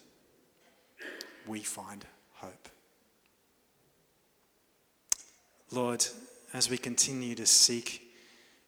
we 1.48 1.62
find 1.62 2.06
hope. 2.34 2.70
Lord, 5.72 6.06
as 6.54 6.70
we 6.70 6.78
continue 6.78 7.36
to 7.36 7.46
seek 7.46 8.02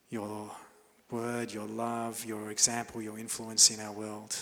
your 0.09 0.51
word, 1.11 1.53
your 1.53 1.67
love, 1.67 2.25
your 2.25 2.51
example, 2.51 3.01
your 3.01 3.19
influence 3.19 3.69
in 3.69 3.79
our 3.79 3.91
world, 3.91 4.35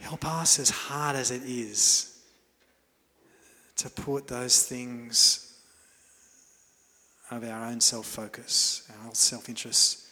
help 0.00 0.24
us, 0.24 0.58
as 0.58 0.70
hard 0.70 1.16
as 1.16 1.30
it 1.30 1.42
is, 1.44 2.18
to 3.76 3.90
put 3.90 4.28
those 4.28 4.62
things 4.62 5.45
of 7.30 7.44
our 7.44 7.66
own 7.66 7.80
self 7.80 8.06
focus, 8.06 8.90
our 9.04 9.14
self 9.14 9.48
interest 9.48 10.06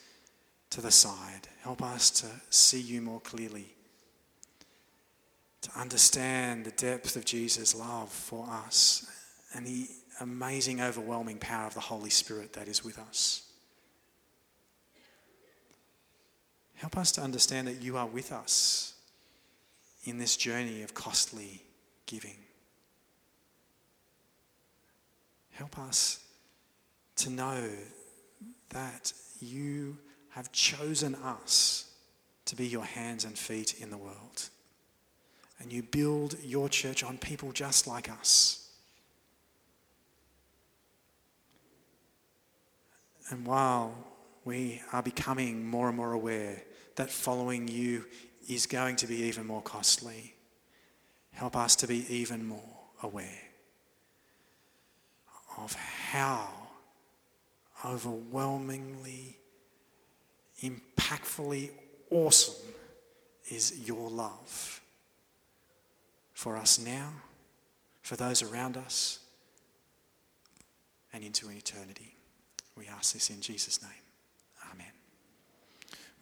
to 0.71 0.81
the 0.81 0.91
side. 0.91 1.49
Help 1.63 1.83
us 1.83 2.11
to 2.11 2.27
see 2.51 2.81
you 2.81 3.01
more 3.01 3.21
clearly, 3.21 3.75
to 5.63 5.71
understand 5.79 6.65
the 6.65 6.73
depth 6.73 7.17
of 7.17 7.25
Jesus' 7.25 7.75
love 7.75 8.11
for 8.11 8.47
us 8.49 9.07
and 9.55 9.67
the 9.67 9.87
amazing, 10.21 10.81
overwhelming 10.81 11.39
power 11.39 11.67
of 11.67 11.75
the 11.75 11.81
Holy 11.81 12.11
Spirit 12.11 12.53
that 12.55 12.69
is 12.69 12.85
with 12.85 12.99
us. 12.99 13.43
Help 16.75 16.97
us 16.97 17.13
to 17.13 17.21
understand 17.21 17.69
that 17.69 17.83
you 17.83 17.97
are 17.97 18.07
with 18.07 18.33
us 18.33 18.95
in 20.05 20.19
this 20.19 20.37
journey 20.37 20.83
of 20.83 20.93
costly 20.93 21.63
giving. 22.07 22.37
Help 25.53 25.79
us 25.79 26.24
to 27.17 27.31
know 27.31 27.69
that 28.71 29.13
you 29.41 29.99
have 30.31 30.51
chosen 30.53 31.15
us 31.17 31.93
to 32.47 32.57
be 32.57 32.67
your 32.67 32.85
hands 32.85 33.25
and 33.25 33.39
feet 33.39 33.81
in 33.81 33.91
the 33.91 33.97
world. 33.97 34.49
And 35.61 35.73
you 35.73 35.83
build 35.83 36.37
your 36.43 36.69
church 36.69 37.05
on 37.05 37.19
people 37.19 37.53
just 37.53 37.87
like 37.87 38.11
us 38.11 38.65
And 43.31 43.47
while 43.47 43.95
we 44.45 44.83
are 44.93 45.03
becoming 45.03 45.67
more 45.67 45.89
and 45.89 45.97
more 45.97 46.13
aware 46.13 46.63
that 46.97 47.11
following 47.11 47.69
you 47.69 48.05
is 48.49 48.67
going 48.67 48.97
to 48.97 49.07
be 49.07 49.17
even 49.23 49.47
more 49.47 49.63
costly, 49.63 50.35
help 51.33 51.57
us 51.57 51.75
to 51.77 51.87
be 51.87 52.05
even 52.15 52.47
more 52.47 52.61
aware 53.03 53.43
of 55.57 55.73
how 55.75 56.49
overwhelmingly, 57.85 59.39
impactfully 60.63 61.71
awesome 62.11 62.55
is 63.51 63.87
your 63.87 64.09
love 64.11 64.81
for 66.33 66.57
us 66.57 66.79
now, 66.79 67.11
for 68.03 68.17
those 68.17 68.43
around 68.43 68.77
us, 68.77 69.21
and 71.13 71.23
into 71.23 71.51
eternity. 71.51 72.17
We 72.77 72.87
ask 72.89 73.15
this 73.15 73.31
in 73.31 73.41
Jesus' 73.41 73.81
name. 73.83 73.91
Amen. 74.73 74.93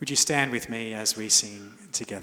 Would 0.01 0.11
you 0.11 0.17
stand 0.17 0.51
with 0.51 0.69
me 0.69 0.93
as 0.93 1.17
we 1.17 1.29
sing 1.29 1.73
together? 1.93 2.21